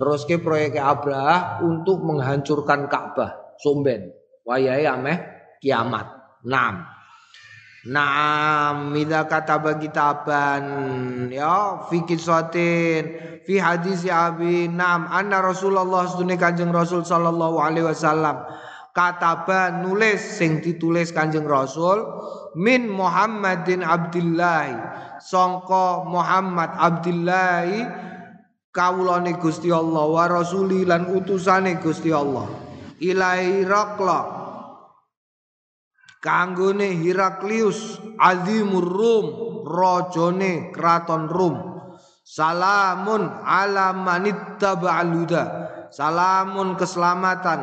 Neruske 0.00 0.40
proyeke 0.40 0.80
Abraha 0.80 1.60
untuk 1.60 2.00
menghancurkan 2.00 2.88
Ka'bah. 2.88 3.52
Somben. 3.60 4.16
Wayahe 4.48 4.88
ameh 4.88 5.16
kiamat. 5.60 6.08
Naam. 6.48 6.88
Naam 7.84 8.96
idza 8.96 9.28
kataba 9.28 9.76
kitaban 9.76 10.64
ya 11.28 11.84
fi 11.84 12.00
kisatin 12.08 13.04
fi 13.44 13.60
hadis 13.60 14.08
Abi 14.08 14.72
Naam 14.72 15.04
anna 15.04 15.44
Rasulullah 15.44 16.08
sunni 16.08 16.40
Kanjeng 16.40 16.72
Rasul 16.72 17.04
sallallahu 17.04 17.60
alaihi 17.60 17.84
wasallam 17.84 18.40
kataba 18.94 19.82
nulis 19.82 20.18
sing 20.18 20.58
ditulis 20.58 21.14
Kanjeng 21.14 21.46
Rasul 21.46 22.02
min 22.58 22.90
Muhammadin 22.90 23.86
Abdillah 23.86 24.66
sangka 25.22 26.02
Muhammad 26.08 26.74
Abdillah 26.74 27.68
kawulane 28.74 29.38
Gusti 29.38 29.70
Allah 29.70 30.04
wa 30.06 30.24
rasuli 30.26 30.86
lan 30.86 31.10
utusane 31.10 31.78
Gusti 31.78 32.10
Allah. 32.14 32.46
Ilai 33.00 33.64
Hirakla 33.64 34.20
kanggone 36.20 37.00
Hiraklius 37.00 37.98
azimur 38.20 38.84
Rum 38.86 39.26
rajane 39.64 40.70
kraton 40.70 41.26
Rum. 41.26 41.56
Salamun 42.22 43.26
ala 43.42 43.90
manittaba'al 43.90 45.10
huda. 45.18 45.44
Salamun 45.90 46.78
keselamatan 46.78 47.58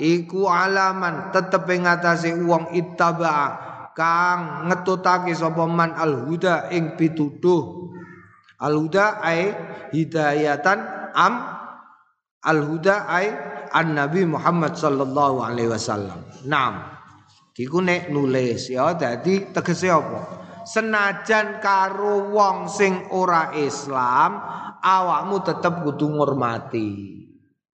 iku 0.00 0.48
alaman 0.48 1.28
tetep 1.28 1.68
ing 1.68 1.84
atase 1.84 2.32
wong 2.40 2.72
ittaba 2.72 3.68
kang 3.92 4.72
ngetutake 4.72 5.36
sapa 5.36 5.68
man 5.68 5.92
al 5.92 6.24
huda 6.24 6.72
ing 6.72 6.96
pituduh. 6.96 7.92
Al 8.60 8.76
huda 8.80 9.20
ai 9.20 9.52
hidayatan 9.92 11.12
am 11.12 11.34
al 12.40 12.60
huda 12.64 13.04
ai 13.08 13.28
an 13.72 13.96
nabi 13.96 14.24
Muhammad 14.24 14.76
sallallahu 14.76 15.44
alaihi 15.44 15.68
wasallam. 15.68 16.24
Naam. 16.48 16.96
Iku 17.60 17.84
nek 17.84 18.08
nulis 18.08 18.72
ya 18.72 18.96
dadi 18.96 19.52
tegese 19.52 19.92
apa? 19.92 20.40
Senajan 20.64 21.60
karo 21.60 22.32
wong 22.32 22.72
sing 22.72 23.12
ora 23.12 23.52
Islam 23.52 24.40
awakmu 24.80 25.44
tetep 25.44 25.84
kudu 25.84 26.08
ngurmati 26.08 27.20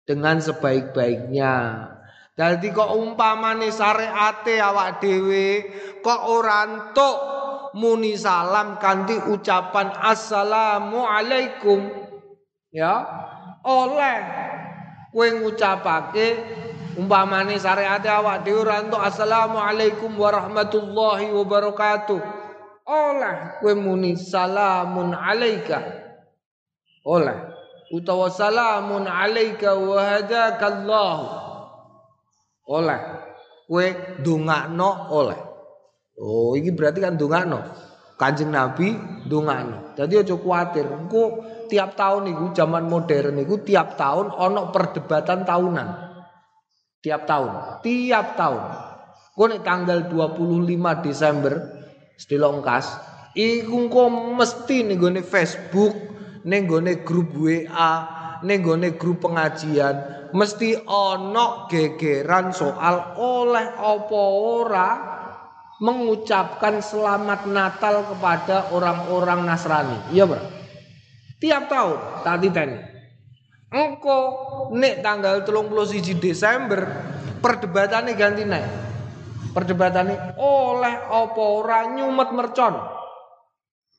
dengan 0.05 0.41
sebaik-baiknya 0.41 1.53
Dadi 2.35 2.67
kok 2.75 2.91
umpamane 2.99 3.71
syariate 3.71 4.59
awak 4.59 4.99
dhewe 4.99 5.63
kok 6.03 6.21
ora 6.27 6.67
entuk 6.67 7.17
muni 7.79 8.19
salam 8.19 8.75
kanthi 8.75 9.15
ucapan 9.31 9.95
assalamu 10.03 10.99
alaikum. 11.07 11.79
Ya, 12.75 13.07
oleh 13.63 14.19
kowe 15.15 15.27
ngucapake 15.31 16.27
Umpamane 16.95 17.59
syariat 17.59 17.99
awak 18.07 18.47
dhewe 18.47 18.63
ora 18.63 18.79
entuk 18.79 19.03
assalamualaikum 19.03 20.15
warahmatullahi 20.15 21.27
wabarakatuh. 21.27 22.19
Oleh 22.87 23.59
kowe 23.59 23.73
muni 23.75 24.15
salamun 24.15 25.11
alaika. 25.11 25.83
Oleh 27.03 27.35
utawa 27.91 28.31
salamun 28.31 29.07
alaika 29.11 29.75
wa 29.75 29.99
hadakallah. 30.03 31.44
Oleh 32.65 33.01
kowe 33.65 33.87
ndongakno 34.21 34.89
oleh. 35.13 35.39
Oh, 36.21 36.53
ini 36.55 36.71
berarti 36.71 37.01
kan 37.01 37.17
ndongakno. 37.17 37.59
Kanjeng 38.15 38.53
Nabi 38.53 38.95
ndongakno. 39.27 39.97
Dadi 39.99 40.15
aja 40.15 40.35
kuwatir, 40.39 40.87
engko 40.87 41.43
tiap 41.67 41.99
tahun 41.99 42.31
niku 42.31 42.55
zaman 42.55 42.87
modern 42.87 43.35
niku 43.35 43.59
tiap 43.65 43.99
tahun 43.99 44.31
ono 44.31 44.71
perdebatan 44.71 45.43
tahunan. 45.43 45.87
Tiap 47.03 47.21
tahun, 47.27 47.51
tiap 47.85 48.33
tahun. 48.39 48.63
Kok 49.35 49.47
nek 49.51 49.61
tanggal 49.67 50.07
25 50.07 51.05
Desember 51.05 51.53
sedilongkas 52.15 52.87
iku 53.35 53.75
engko 53.85 54.03
mesti 54.39 54.87
ning 54.87 55.19
Facebook, 55.19 55.93
ning 56.47 56.71
grup 57.03 57.35
WA, 57.35 58.14
ning 58.45 58.61
grup 59.01 59.25
pengajian 59.25 60.29
mesti 60.31 60.77
ono 60.85 61.65
gegeran 61.65 62.53
soal 62.53 63.17
oleh 63.17 63.65
apa 63.73 64.21
ora 64.37 64.89
mengucapkan 65.79 66.79
selamat 66.79 67.51
Natal 67.51 68.07
kepada 68.07 68.71
orang-orang 68.71 69.43
Nasrani. 69.43 70.15
Iya, 70.15 70.23
Bro. 70.23 70.39
Tiap 71.35 71.63
tahun 71.67 71.97
tak 72.23 72.37
diteni. 72.39 72.79
Engko 73.75 74.19
nek 74.71 75.03
tanggal 75.03 75.43
31 75.43 76.15
Desember 76.15 76.79
perdebatannya 77.43 78.15
ganti 78.15 78.43
naik. 78.47 78.71
Perdebatannya 79.51 80.39
oleh 80.39 80.95
apa 81.11 81.41
ora 81.43 81.91
nyumet 81.91 82.29
mercon. 82.31 82.75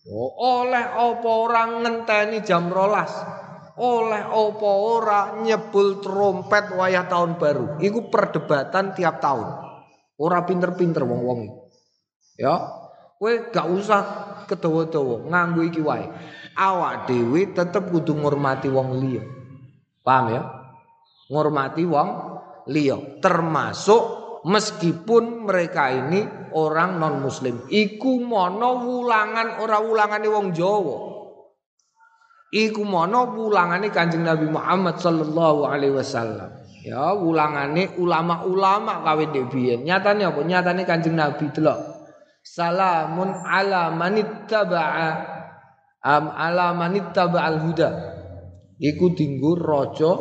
Oh, 0.06 0.30
oleh 0.38 0.80
apa 0.80 1.28
ora 1.28 1.62
ngenteni 1.66 2.40
jam 2.40 2.72
rolas. 2.72 3.10
Oleh 3.76 4.24
apa 4.24 4.70
ora 4.72 5.20
nyebul 5.44 6.00
trompet 6.00 6.72
wayah 6.72 7.04
tahun 7.04 7.36
baru. 7.36 7.76
Iku 7.76 8.08
perdebatan 8.08 8.96
tiap 8.96 9.20
tahun. 9.20 9.48
Ora 10.16 10.48
pinter-pinter 10.48 11.04
wong-wong. 11.04 11.68
Ya, 12.40 12.56
kowe 13.20 13.32
gak 13.52 13.68
usah 13.68 14.02
kedawa-dawa 14.48 15.28
nganggo 15.28 15.60
iki 15.64 15.80
wae. 15.84 16.08
Awak 16.56 17.08
dhewe 17.08 17.52
tetep 17.52 17.92
kudu 17.92 18.16
ngurmati 18.16 18.72
wong 18.72 18.96
liya. 18.96 19.24
Paham 20.00 20.24
ya? 20.32 20.42
Ngurmati 21.28 21.84
wong 21.84 22.08
liya, 22.72 23.20
termasuk 23.20 24.02
meskipun 24.46 25.44
mereka 25.44 25.92
ini 25.92 26.24
orang 26.56 26.96
non 26.96 27.20
muslim. 27.20 27.68
Iku 27.68 28.24
mono 28.24 28.80
wulangan 28.88 29.60
ora 29.60 29.84
wulangane 29.84 30.28
wong 30.32 30.56
Jawa. 30.56 31.15
Iku 32.54 32.86
mono 32.86 33.34
wulangane 33.34 33.90
Kanjeng 33.90 34.22
Nabi 34.22 34.46
Muhammad 34.46 35.02
sallallahu 35.02 35.66
alaihi 35.66 35.94
wasallam. 35.94 36.50
Ya, 36.86 37.10
wulangane 37.10 37.98
ulama-ulama 37.98 39.02
kawin 39.02 39.34
dhewe 39.34 39.82
Nyatane 39.82 40.22
apa? 40.22 40.40
Nyatane 40.46 40.82
Kanjeng 40.86 41.18
Nabi 41.18 41.50
delok. 41.50 41.96
Salamun 42.46 43.42
ala 43.42 43.90
manittaba'a 43.90 45.08
am 46.06 46.30
ala 46.30 46.70
manittaba'al 46.78 47.58
huda 47.66 47.90
iku 48.78 49.10
dinggo 49.10 49.58
raja 49.58 50.14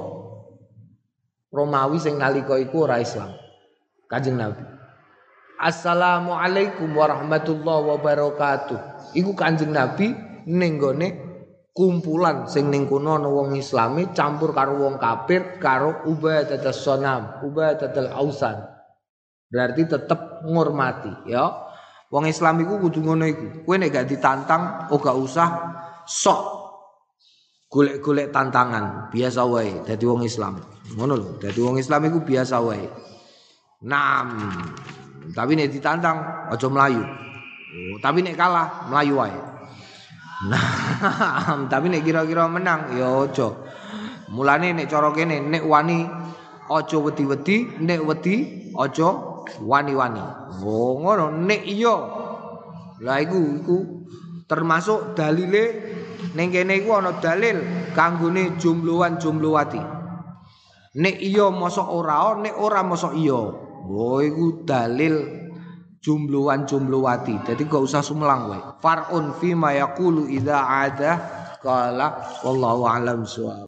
Romawi 1.56 2.02
sing 2.02 2.20
nalika 2.20 2.60
iku 2.60 2.84
ora 2.84 3.00
Islam. 3.00 3.32
Kanjeng 4.12 4.36
Nabi. 4.36 4.60
Assalamualaikum 5.56 6.92
warahmatullahi 6.92 7.96
wabarakatuh. 7.96 8.80
Iku 9.16 9.32
Kanjeng 9.40 9.72
Nabi 9.72 10.12
ning 10.52 10.76
kumpulan 11.76 12.48
sing 12.48 12.72
ning 12.72 12.88
kono 12.88 13.20
ana 13.20 13.28
wong 13.28 13.60
Islami 13.60 14.16
campur 14.16 14.56
karo 14.56 14.80
wong 14.80 14.96
kafir 14.96 15.60
karo 15.60 16.08
ubadatus 16.08 16.80
sonam 16.80 17.44
ubadatul 17.44 18.08
ausan 18.16 18.64
berarti 19.52 19.84
tetep 19.84 20.48
ngurmati 20.48 21.28
ya 21.28 21.66
Wong 22.14 22.30
Islam 22.30 22.62
iku 22.62 22.78
kudu 22.80 23.02
ngono 23.02 23.26
iku. 23.26 23.66
Kowe 23.66 23.76
nek 23.76 23.90
gak 23.92 24.08
ditantang, 24.08 24.88
oh 24.94 25.02
usah 25.20 25.50
sok 26.06 26.40
golek-golek 27.68 28.32
tantangan, 28.32 29.10
biasa 29.12 29.42
wae 29.44 29.84
dadi 29.84 30.06
wong 30.08 30.24
Islam. 30.24 30.62
Ngono 30.96 31.14
lho, 31.18 31.30
dadi 31.42 31.60
wong 31.60 31.82
Islam 31.82 32.08
iku 32.08 32.24
biasa 32.24 32.56
wae. 32.62 32.88
Nam. 33.84 34.28
Tapi 35.34 35.58
nek 35.58 35.74
ditantang 35.74 36.48
aja 36.54 36.68
melayu. 36.70 37.04
Oh, 37.76 37.98
tapi 38.00 38.22
nek 38.22 38.38
kalah 38.38 38.88
melayu 38.88 39.20
wae. 39.20 39.40
Nah, 40.46 41.66
tapi 41.72 41.90
nek 41.90 42.06
kira-kira 42.06 42.46
menang 42.46 42.94
ya 42.94 43.26
aja. 43.26 43.50
Mulane 44.30 44.78
nek 44.78 44.90
cara 44.90 45.10
kene 45.10 45.42
nek 45.42 45.64
wani 45.66 46.06
aja 46.70 46.98
wedi-wedi, 47.02 47.82
nek 47.82 48.02
wedi 48.06 48.36
aja 48.78 49.10
wani-wani. 49.62 50.24
Oh 50.62 51.02
ngono 51.02 51.34
nek 51.34 51.62
iya. 51.66 51.96
Lah 53.02 53.18
iku 53.22 53.40
iku 53.62 53.78
termasuk 54.46 55.18
dalile 55.18 55.64
ning 56.38 56.54
kene 56.54 56.78
iku 56.82 57.02
ana 57.02 57.18
dalil 57.18 57.90
kanggone 57.98 58.58
jumluhan-jumluwati. 58.62 59.82
Nek 60.96 61.16
iya 61.20 61.52
mosok 61.52 61.88
ora, 61.92 62.38
nek 62.40 62.56
ora 62.56 62.82
mosok 62.86 63.14
iya. 63.18 63.42
Oh 63.86 64.20
iku 64.22 64.66
dalil 64.66 65.45
jumluhan 66.06 66.70
jumluwati. 66.70 67.42
Jadi 67.50 67.66
gak 67.66 67.82
usah 67.82 68.06
sumelang 68.06 68.54
wae. 68.54 68.62
Farun 68.78 69.34
fi 69.42 69.58
ma 69.58 69.74
yaqulu 69.74 70.30
idza 70.30 70.62
ada 70.62 71.12
qala 71.66 72.22
wallahu 72.46 72.86
alam 72.86 73.26
suwab. 73.26 73.58